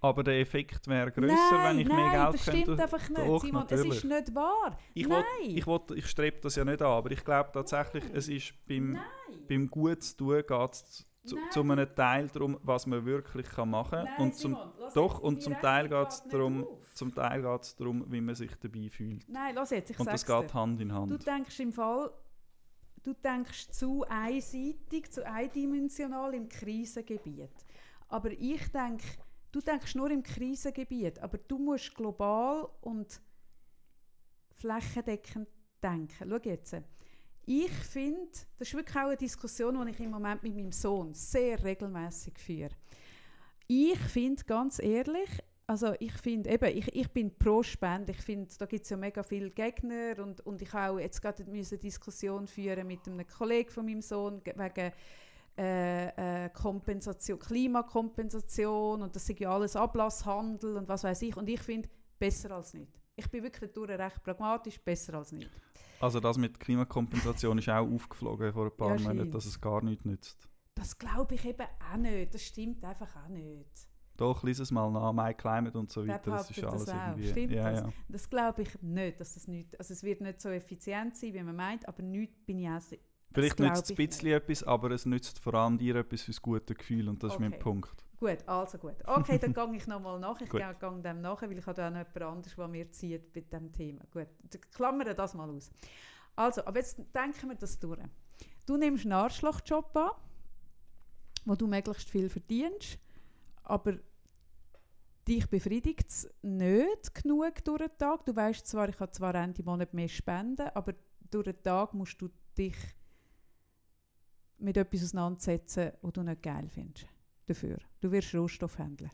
[0.01, 2.61] Aber der Effekt wäre grösser, nein, wenn ich nein, mehr Geld das könnte.
[2.63, 3.65] stimmt einfach nicht, Simon.
[3.69, 4.05] Es ist natürlich.
[4.05, 4.79] nicht wahr.
[4.95, 5.25] Ich, nein.
[5.43, 8.55] will, ich, will, ich strebe das ja nicht an, aber ich glaube tatsächlich, es ist
[8.69, 9.03] beim, nein.
[9.49, 11.45] beim Gutes tun geht es zu, Nein.
[11.51, 14.05] zu einem Teil darum, was man wirklich kann machen kann.
[14.05, 17.63] Nein, Und zum, Simon, doch, und zum Teil geht geht's nicht darum- zum Teil geht
[17.63, 19.29] es darum, wie man sich dabei fühlt.
[19.29, 20.55] Nein, lass jetzt, ich Und das geht dir.
[20.55, 21.27] Hand in Du Hand.
[21.27, 22.11] denkst im Fall,
[23.03, 27.51] du denkst zu einseitig, zu eindimensional im Krisengebiet.
[28.09, 29.05] Aber ich denke,
[29.53, 33.21] du denkst nur im Krisengebiet, aber du musst global und
[34.57, 35.49] flächendeckend
[35.83, 36.29] denken.
[36.29, 36.77] Schau jetzt.
[37.47, 38.29] Ich finde,
[38.59, 42.39] das ist wirklich auch eine Diskussion, die ich im Moment mit meinem Sohn sehr regelmäßig
[42.39, 42.75] führe.
[43.67, 45.31] Ich finde, ganz ehrlich,
[45.67, 48.13] also ich finde eben, ich, ich bin pro Spende.
[48.13, 51.45] Ich finde, da gibt es ja mega viele Gegner und, und ich auch jetzt gerade
[51.45, 54.93] eine Diskussion führen mit einem Kollegen von meinem Sohn ge- wegen
[55.59, 61.37] äh, äh, Kompensation, Klimakompensation und das ist ja alles Ablasshandel und was weiß ich.
[61.37, 61.89] Und ich finde,
[62.19, 62.93] besser als nicht.
[63.17, 65.51] Ich bin wirklich durch recht pragmatisch, besser als nicht.
[66.01, 69.83] Also das mit Klimakompensation ist auch aufgeflogen vor ein paar Ja, Monaten, dass es gar
[69.83, 70.49] nichts nützt.
[70.77, 72.33] Das glaube ich eben auch nicht.
[72.33, 73.89] Das stimmt einfach auch nicht.
[74.17, 77.09] Doch, lies es mal nach, My Climate und so weiter, das ist alles das auch.
[77.09, 77.29] irgendwie...
[77.29, 77.81] Stimmt ja, das?
[77.81, 77.93] ja.
[78.09, 81.43] Das glaube ich nicht, dass das nicht, also es wird nicht so effizient sein, wie
[81.43, 82.81] man meint, aber nicht bin ich auch
[83.33, 86.75] Vielleicht nützt es ein bisschen etwas, aber es nützt vor allem dir etwas fürs gute
[86.75, 87.63] Gefühl und das ist mein Okay.
[87.63, 88.05] Punkt.
[88.19, 88.97] Gut, also gut.
[89.07, 90.41] Okay, dann gehe ich nochmal nach.
[90.41, 93.41] Ich gehe dem nach, weil ich habe auch noch jemand anderes, der mir zieht bei
[93.43, 94.01] diesem Thema.
[94.11, 95.71] Gut, d- klammern das mal aus.
[96.35, 98.01] Also, aber jetzt denken wir das durch.
[98.67, 100.11] Du nimmst einen Arschlochjob an,
[101.45, 102.99] wo du möglichst viel verdienst,
[103.63, 103.95] aber
[105.29, 108.25] dich befriedigt es nicht genug durch den Tag.
[108.25, 110.95] Du weißt zwar, ich habe zwar Ende Monat mehr Spenden, aber
[111.31, 112.77] durch den Tag musst du dich
[114.59, 117.07] mit etwas auseinandersetzen, was du nicht geil findest.
[117.47, 117.79] Dafür.
[118.01, 119.11] Du wirst Rohstoffhändler.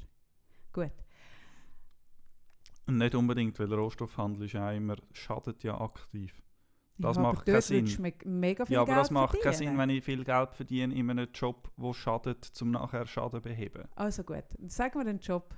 [0.73, 0.93] Gut.
[2.87, 6.43] Nicht unbedingt, weil Rohstoffhandel ist ja immer, schadet ja aktiv.
[6.99, 8.03] Das ja, macht aber keinen Sinn.
[8.03, 9.71] me mega viel Ja, aber Geld das macht keinen verdienen.
[9.73, 13.43] Sinn, wenn ich viel Geld verdiene in einem Job, der schadet, um nachher Schaden zu
[13.43, 13.89] beheben.
[13.97, 15.55] Also gut, sagen wir einen Job.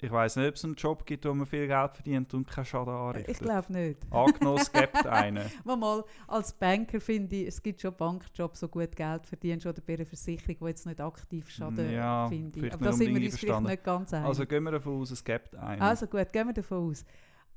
[0.00, 2.64] Ich weiß nicht, ob es einen Job gibt, wo man viel Geld verdient und keinen
[2.64, 3.30] Schaden anrichtet.
[3.30, 3.98] Ich glaube nicht.
[4.10, 5.50] Angenommen, es gibt einen.
[5.64, 9.94] Mal, als Banker finde ich, es gibt schon Bankjobs, so gut Geld verdienst oder bei
[9.94, 12.72] einer Versicherung, die jetzt nicht aktiv schaden, Ja, finde ich.
[12.72, 14.28] Aber da sind wir uns vielleicht nicht ganz einig.
[14.28, 15.80] Also gehen wir davon aus, es gibt einen.
[15.80, 17.04] Also gut, gehen wir davon aus.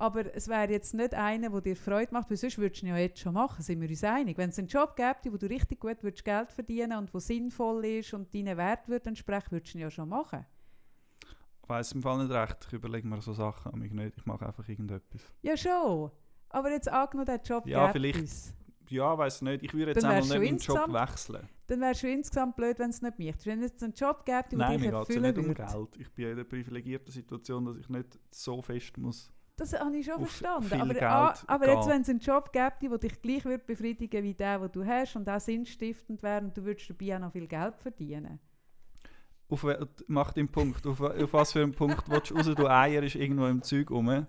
[0.00, 2.90] Aber es wäre jetzt nicht einer, der dir Freude macht, weil sonst würdest du ihn
[2.90, 4.38] ja jetzt schon machen, sind wir uns einig.
[4.38, 7.84] Wenn es einen Job gäbe, wo du richtig gut würdest Geld verdienen und wo sinnvoll
[7.84, 10.46] ist und deinen Wert würde entsprechen, würdest du ihn ja schon machen.
[11.68, 12.64] Ich weiss im Fall nicht recht.
[12.66, 14.16] Ich überlege mir so Sachen an mich nicht.
[14.16, 15.20] Ich mache einfach irgendetwas.
[15.42, 16.10] Ja schon.
[16.48, 18.54] Aber jetzt angenommen, der Job Ja, vielleicht es.
[18.88, 19.64] Ja, weiß nicht.
[19.64, 21.46] Ich würde jetzt einmal wärst nicht du meinen Job wechseln.
[21.66, 24.58] Dann es schon insgesamt blöd, wenn es nicht mich Wenn es einen Job gäbe, der
[24.58, 25.54] Nein, dich mir geht es nicht um.
[25.54, 25.96] Geld.
[25.98, 30.06] Ich bin in der privilegierten Situation, dass ich nicht so fest muss das habe ich
[30.06, 30.80] schon verstanden.
[30.80, 34.32] Aber, ah, aber jetzt, wenn es einen Job gäbe, der dich gleich würde befriedigen wie
[34.32, 37.48] der, den du hast und auch sinnstiftend wäre und du würdest dabei auch noch viel
[37.48, 38.38] Geld verdienen.
[39.50, 39.66] Auf,
[40.06, 40.86] mach den Punkt.
[40.86, 42.46] Auf, auf was für einen Punkt willst du raus?
[42.54, 44.26] Du Eier ist irgendwo im Zeug rum.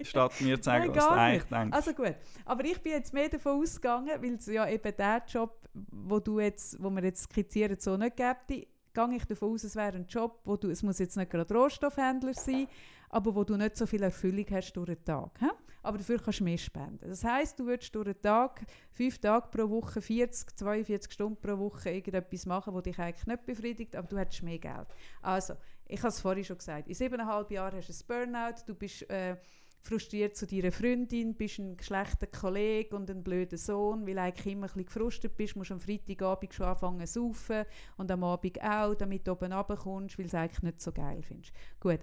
[0.00, 1.76] Statt mir zu sagen, Nein, was du eigentlich denkst.
[1.76, 2.14] Also gut,
[2.44, 6.40] aber ich bin jetzt mehr davon ausgegangen, weil es ja eben der Job, wo du
[6.40, 10.06] jetzt, wo wir jetzt skizzieren, so nicht gibt, gehe ich davon aus, es wäre ein
[10.06, 12.66] Job, wo du, es muss jetzt nicht gerade Rohstoffhändler sein,
[13.10, 15.30] aber wo du nicht so viel Erfüllung hast durch den Tag.
[15.40, 15.50] hä?
[15.82, 17.08] Aber dafür kannst du mehr spenden.
[17.08, 21.58] Das heißt, du würdest durch den Tag, fünf Tage pro Woche, 40, 42 Stunden pro
[21.58, 24.86] Woche irgendetwas machen, was dich eigentlich nicht befriedigt, aber du hättest mehr Geld.
[25.20, 25.54] Also,
[25.86, 29.08] ich habe es vorhin schon gesagt, in siebeneinhalb Jahren hast du ein Burnout, du bist
[29.10, 29.36] äh,
[29.82, 34.66] frustriert zu deiner Freundin, bist ein schlechter Kollege und ein blöder Sohn, weil eigentlich immer
[34.66, 37.64] ein bisschen gefrustet bist, musst am Freitagabend schon anfangen zu saufen
[37.96, 41.22] und am Abend auch, damit du oben runterkommst, weil du es eigentlich nicht so geil
[41.22, 41.52] findest.
[41.80, 42.00] Gut,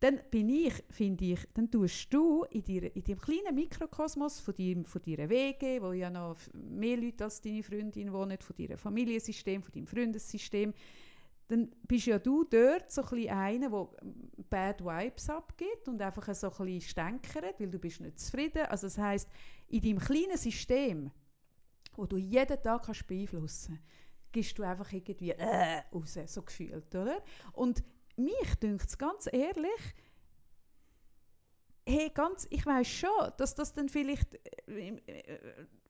[0.00, 4.54] dann bin ich, finde ich, dann tust du in, dir, in deinem kleinen Mikrokosmos von,
[4.54, 8.76] deinem, von deiner WG, wo ja noch mehr Leute als deine Freundin wohnen, von deinem
[8.76, 10.74] Familiensystem, von deinem Freundessystem,
[11.48, 13.88] dann bist ja du dort so ein einer, der
[14.50, 18.66] Bad Vibes abgibt und einfach so ein bisschen stänkert, weil du bist nicht zufrieden.
[18.66, 19.30] Also das heisst,
[19.68, 21.10] in deinem kleinen System,
[21.94, 23.78] wo du jeden Tag kannst beeinflussen
[24.32, 27.22] gibst du einfach irgendwie äh, raus, so gefühlt, oder?
[27.52, 27.82] Und
[28.16, 29.94] mich dünkt es ganz ehrlich,
[31.88, 34.34] hey, ganz, ich weiß schon, dass das dann vielleicht
[34.68, 35.38] äh, äh,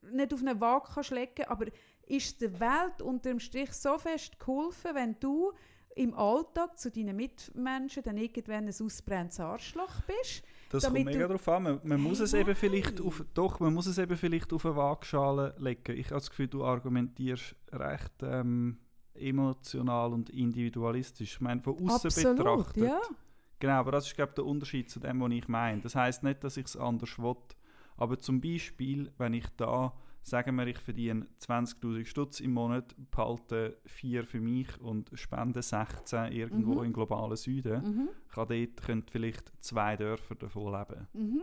[0.02, 1.66] nicht auf eine Waage kannst legen aber
[2.06, 5.52] ist der Welt unter dem Strich so fest geholfen, wenn du
[5.96, 10.44] im Alltag zu deinen Mitmenschen dann irgendwann ein ausbrennendes Arschloch bist?
[10.70, 11.62] Das kommt mega drauf an.
[11.62, 12.56] Man, man muss Hey, es eben nein.
[12.56, 15.96] vielleicht auf, doch, man muss es eben vielleicht auf eine Waagschale legen.
[15.96, 18.78] Ich habe das Gefühl, du argumentierst recht ähm,
[19.18, 21.34] emotional und individualistisch.
[21.34, 22.82] Ich meine, von außen betrachtet.
[22.84, 23.00] ja.
[23.58, 25.80] Genau, aber das ist glaube ich der Unterschied zu dem, was ich meine.
[25.80, 27.36] Das heißt nicht, dass ich es anders will.
[27.96, 33.78] Aber zum Beispiel, wenn ich da, sagen wir, ich verdiene 20'000 Stutz im Monat, behalte
[33.86, 36.84] 4 für mich und spende 16 irgendwo Mhm.
[36.84, 38.08] im globalen Süden, Mhm.
[38.28, 41.08] kann dort könnte vielleicht zwei Dörfer davon leben.
[41.14, 41.42] Mhm.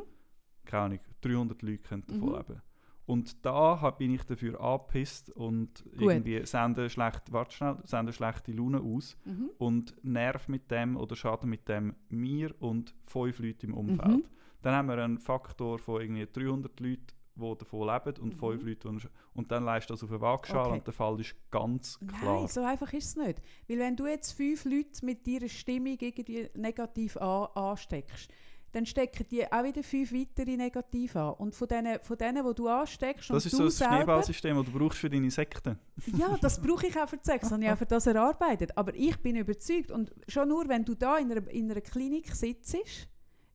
[0.65, 2.35] Keine Ahnung, 300 Leute davon Mhm.
[2.35, 2.61] leben.
[3.05, 6.01] Und da bin ich dafür angepisst und Gut.
[6.01, 9.49] irgendwie sende schlecht, warte schnell, sende schlechte Laune aus Mhm.
[9.57, 14.17] und nerv mit dem oder schade mit dem mir und fünf Leute im Umfeld.
[14.17, 14.23] Mhm.
[14.61, 18.39] Dann haben wir einen Faktor von irgendwie 300 Leuten, die davon leben und Mhm.
[18.39, 20.73] fünf Leute, die und dann leist das auf eine Waagschale Okay.
[20.77, 22.39] und der Fall ist ganz klar.
[22.39, 23.41] Nein, so einfach ist es nicht.
[23.67, 28.31] Weil wenn du jetzt fünf Leute mit deiner Stimmung irgendwie negativ an, ansteckst,
[28.73, 31.35] dann stecken die auch wieder fünf weitere negativ an.
[31.35, 33.95] Und von denen, von denen die du ansteckst das und ist du so das selber...
[33.95, 35.79] Schneeballsystem, das du brauchst für deine Sekten.
[36.17, 38.75] Ja, das brauche ich auch für die Sex, habe ich auch für das erarbeitet.
[38.75, 42.33] Aber ich bin überzeugt, und schon nur, wenn du da in einer, in einer Klinik
[42.35, 42.75] sitzt,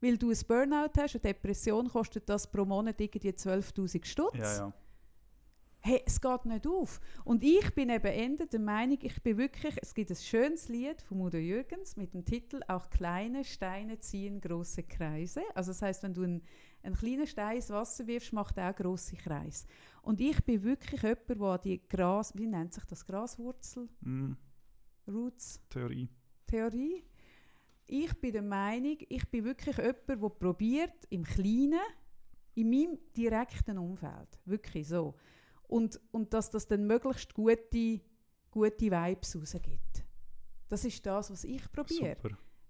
[0.01, 4.39] weil du ein Burnout hast, eine Depression, kostet das pro Monat irgendwie 12'000 Stutz.
[4.39, 4.73] Ja, ja.
[5.81, 7.01] Hey, es geht nicht auf.
[7.25, 11.01] Und ich bin eben Ende der Meinung, ich bin wirklich, es gibt ein schönes Lied
[11.03, 15.43] von Udo Jürgens mit dem Titel «Auch kleine Steine ziehen große Kreise».
[15.55, 16.43] Also das heißt, wenn du einen,
[16.83, 19.67] einen kleinen Stein ins Wasser wirfst, macht er auch große Kreise.
[20.03, 24.33] Und ich bin wirklich jemand, der die Gras, wie nennt sich das, Graswurzel, Mm,
[25.07, 26.09] Roots, Theorie.
[26.47, 27.05] Theorie.
[27.87, 31.81] Ich bin der Meinung, ich bin wirklich jemand, der probiert, im Kleinen,
[32.55, 35.15] in meinem direkten Umfeld, wirklich so,
[35.69, 38.01] und, und dass das dann möglichst gute,
[38.51, 40.05] gute Vibes rausgibt.
[40.69, 42.17] Das ist das, was ich probiere.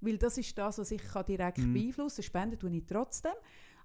[0.01, 1.73] Weil das ist das, was ich kann direkt Mhm.
[1.73, 2.25] beeinflussen kann.
[2.25, 3.33] Spenden tue ich trotzdem.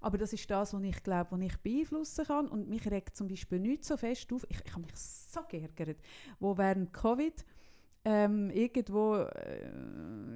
[0.01, 2.47] Aber das ist das, was ich glaube, was ich beeinflussen kann.
[2.49, 4.45] Und mich regt zum Beispiel nicht so fest auf.
[4.49, 5.97] Ich, ich habe mich so geärgert,
[6.39, 7.45] wo während Covid
[8.05, 9.65] ähm, irgendwo äh,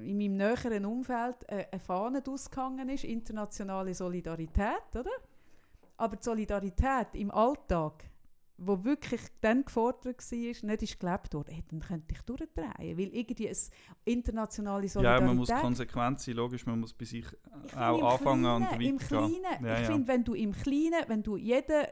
[0.08, 5.10] in meinem näheren Umfeld äh, eine Fahne ausgehangen ist, internationale Solidarität, oder?
[5.98, 8.07] Aber die Solidarität im Alltag,
[8.60, 12.72] wo wirklich dann gefordert war, nicht ist gelebt worden, hey, dann könnte ich durchdrehen.
[12.76, 13.56] Weil irgendwie eine
[14.04, 15.26] internationale Ja, Solidarität...
[15.28, 17.24] man muss konsequent sein, logisch, man muss bei sich
[17.66, 19.42] Ich auch im anfangen und Kleinen, Im weitergehen.
[19.42, 19.92] Kleinen, Ja, ich ja.
[19.92, 21.86] finde, wenn du im Kleinen, wenn du jeden,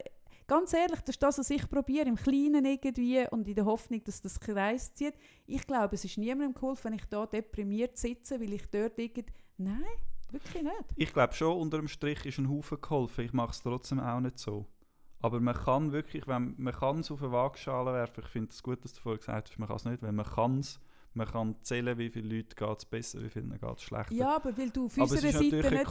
[0.49, 4.03] ganz ehrlich, das ist das, was ich probiere, im Kleinen irgendwie und in der Hoffnung,
[4.03, 5.15] dass das Kreis zieht.
[5.47, 9.31] Ich glaube, es ist niemandem geholfen, wenn ich da deprimiert sitze, weil ich dort irgend...
[9.57, 9.85] Nein,
[10.33, 10.85] wirklich nicht.
[10.97, 13.25] Ich glaube schon, unter dem Strich ist ein Haufen geholfen.
[13.25, 14.67] Ich mache es trotzdem auch nicht so.
[15.21, 18.63] Aber man kann wirklich, wenn man kann es auf eine Waagschale werfen, ich finde es
[18.63, 20.79] gut, dass du vorhin gesagt hast, man kann es nicht, weil man kann es,
[21.15, 24.13] man kann zählen, wie viele Leute geht es besser, wie vielen geht es schlechter.
[24.15, 25.87] Ja, aber weil du auf Aber es unserer ist Seite nicht direkt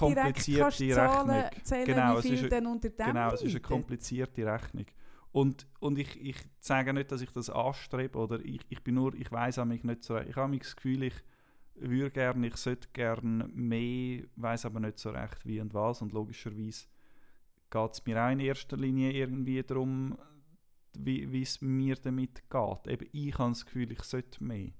[0.59, 1.63] kannst zahlen, Rechnung.
[1.63, 4.85] zählen, Genau, wie viel denn unter dem Genau, es ist eine komplizierte Rechnung.
[5.31, 9.13] Und, und ich, ich sage nicht, dass ich das anstrebe oder ich, ich bin nur,
[9.15, 11.15] ich weiß mich nicht so, ich habe mich das Gefühl, ich
[11.75, 16.01] würde gerne, ich sollte gerne mehr, weiß aber nicht so recht wie und was.
[16.01, 16.85] Und logischerweise
[17.75, 20.17] geht es mir auch in erster Linie irgendwie darum,
[20.97, 22.87] wie es mir damit geht.
[22.87, 24.71] Eben, ich habe das Gefühl, ich sollte mehr.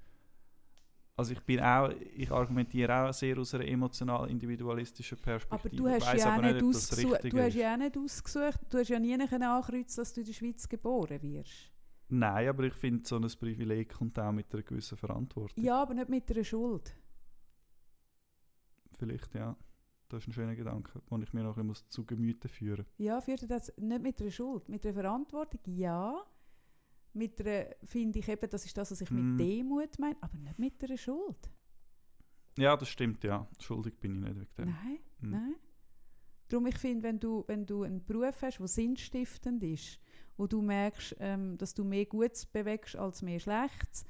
[1.17, 5.83] Also ich bin auch, ich argumentiere auch sehr aus einer emotional individualistischen Perspektive.
[5.83, 8.89] Aber du hast, ja, aber nicht ausgesucht, du hast ja auch nicht ausgesucht, du hast
[8.89, 11.71] ja nie ankreuzen dass du in der Schweiz geboren wirst.
[12.09, 15.63] Nein, aber ich finde, so ein Privileg kommt auch mit einer gewissen Verantwortung.
[15.63, 16.93] Ja, aber nicht mit einer Schuld.
[18.97, 19.55] Vielleicht, ja.
[20.09, 23.05] Das ist ein schöner Gedanke, den ich mir noch ein zu Gemüte führen muss.
[23.05, 24.69] Ja, führt das nicht mit einer Schuld.
[24.69, 26.23] Mit einer Verantwortung, ja.
[27.13, 29.15] Mit einer, finde ich eben, das ist das, was ich mm.
[29.15, 31.49] mit Demut meine, aber nicht mit einer Schuld.
[32.57, 33.47] Ja, das stimmt, ja.
[33.59, 34.65] Schuldig bin ich nicht wegen dem.
[34.65, 35.29] Nein, mm.
[35.29, 35.55] nein.
[36.49, 39.99] Darum, ich finde, wenn du, wenn du einen Beruf hast, der sinnstiftend ist,
[40.37, 44.05] wo du merkst, ähm, dass du mehr Gutes bewegst als mehr Schlechtes,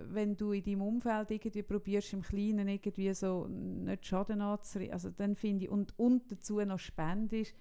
[0.00, 5.10] wenn du in deinem Umfeld irgendwie probierst, im Kleinen irgendwie so nicht Schaden anzurichten, also
[5.10, 7.54] dann finde ich, und, und dazu noch spendest,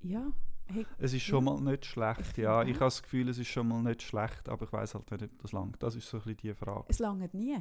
[0.00, 0.32] ja.
[0.66, 1.52] Hey, es ist schon ja.
[1.52, 2.62] mal nicht schlecht, ich ja.
[2.62, 5.22] Ich habe das Gefühl, es ist schon mal nicht schlecht, aber ich weiß halt nicht,
[5.24, 5.82] ob das langt.
[5.82, 6.84] Das ist so ein bisschen die Frage.
[6.88, 7.56] Es langt nie.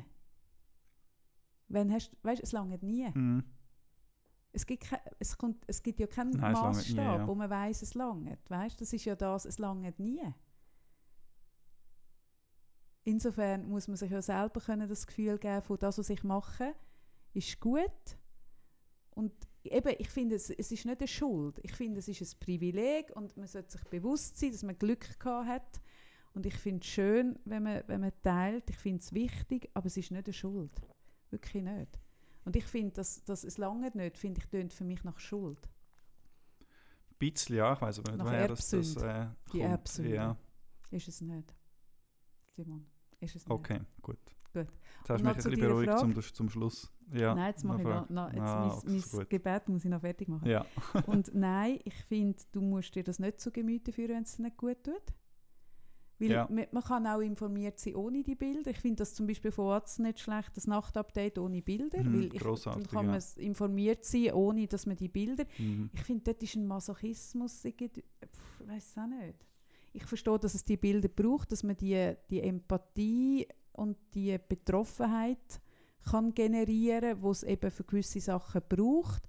[1.70, 3.10] Wenn hast, weißt, es langt nie.
[3.14, 3.43] Mhm.
[4.52, 7.28] Es gibt, ke, es, kommt, es gibt ja keinen Maßstab, ja.
[7.28, 8.50] wo man weiß, es langt.
[8.50, 10.22] Weißt, das ist ja das, es langt nie.
[13.08, 16.76] Insofern muss man sich ja selber können das Gefühl geben, von das, was ich mache,
[17.34, 18.18] ist gut.
[19.12, 19.32] Und
[19.64, 21.58] eben, ich finde, es, es ist nicht eine Schuld.
[21.64, 25.18] Ich finde, es ist ein Privileg und man sollte sich bewusst sein, dass man Glück
[25.22, 25.82] gehabt hat.
[26.34, 28.70] Und ich finde es schön, wenn man, wenn man teilt.
[28.70, 30.82] Ich finde es wichtig, aber es ist nicht eine Schuld.
[31.30, 32.01] Wirklich nicht.
[32.43, 35.66] Und ich finde, dass, dass es lange nicht, finde ich, tönt für mich nach Schuld.
[36.60, 40.14] Ein bisschen, ja, ich weiß aber nicht, nach woher das, das äh, Die Erbsünde.
[40.14, 40.38] Ja.
[40.91, 41.55] Ist es nicht.
[42.53, 42.86] Simon,
[43.20, 43.51] ist es nicht.
[43.51, 44.18] Okay, gut.
[44.53, 44.68] Gut.
[44.99, 46.91] Jetzt hast du mich ein bisschen beruhigt zum, zum Schluss.
[47.13, 50.01] Ja, nein, jetzt mache ich noch, noch jetzt ah, mein, mein Gebet muss ich noch
[50.01, 50.47] fertig machen.
[50.47, 50.65] Ja.
[51.05, 54.43] Und nein, ich finde, du musst dir das nicht zu Gemüte führen, wenn es dir
[54.43, 55.13] nicht gut tut.
[56.20, 56.47] Weil ja.
[56.49, 58.72] man, man, kann auch informiert sein ohne die Bilder.
[58.72, 62.03] Ich finde das zum Beispiel von Arzt nicht schlecht, das Nachtupdate ohne Bilder.
[62.03, 63.43] Mhm, weil ich, dann kann man ja.
[63.43, 65.45] informiert sein, ohne dass man die Bilder...
[65.59, 65.91] Mhm.
[65.93, 69.45] Ich finde, dort ist ein Masochismus, ich weiß es auch nicht.
[69.98, 75.60] Ich verstehe, dass es die Bilder braucht, dass man die, die Empathie und die Betroffenheit
[76.04, 79.28] kann generieren, wo es eben für gewisse Sachen braucht.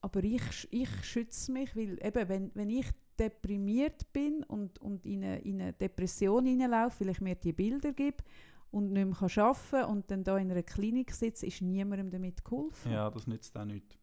[0.00, 5.22] Aber ich, ich schütze mich, weil eben, wenn, wenn ich deprimiert bin und, und in,
[5.22, 8.24] eine, in eine Depression hineinlaufe, weil ich mir die Bilder gebe
[8.72, 12.44] und nicht mehr arbeiten kann und dann da in einer Klinik sitze, ist niemandem damit
[12.44, 12.90] geholfen.
[12.90, 13.96] Ja, das nützt auch nichts.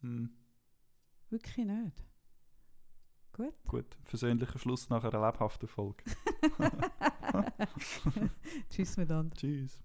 [0.00, 0.30] Hm.
[1.28, 2.09] Wirklich nicht.
[3.32, 3.54] Gut.
[3.68, 6.02] Gut, versöhnlicher Schluss nach einer lebhaften Folge.
[8.70, 9.36] Tschüss miteinander.
[9.36, 9.80] Tschüss.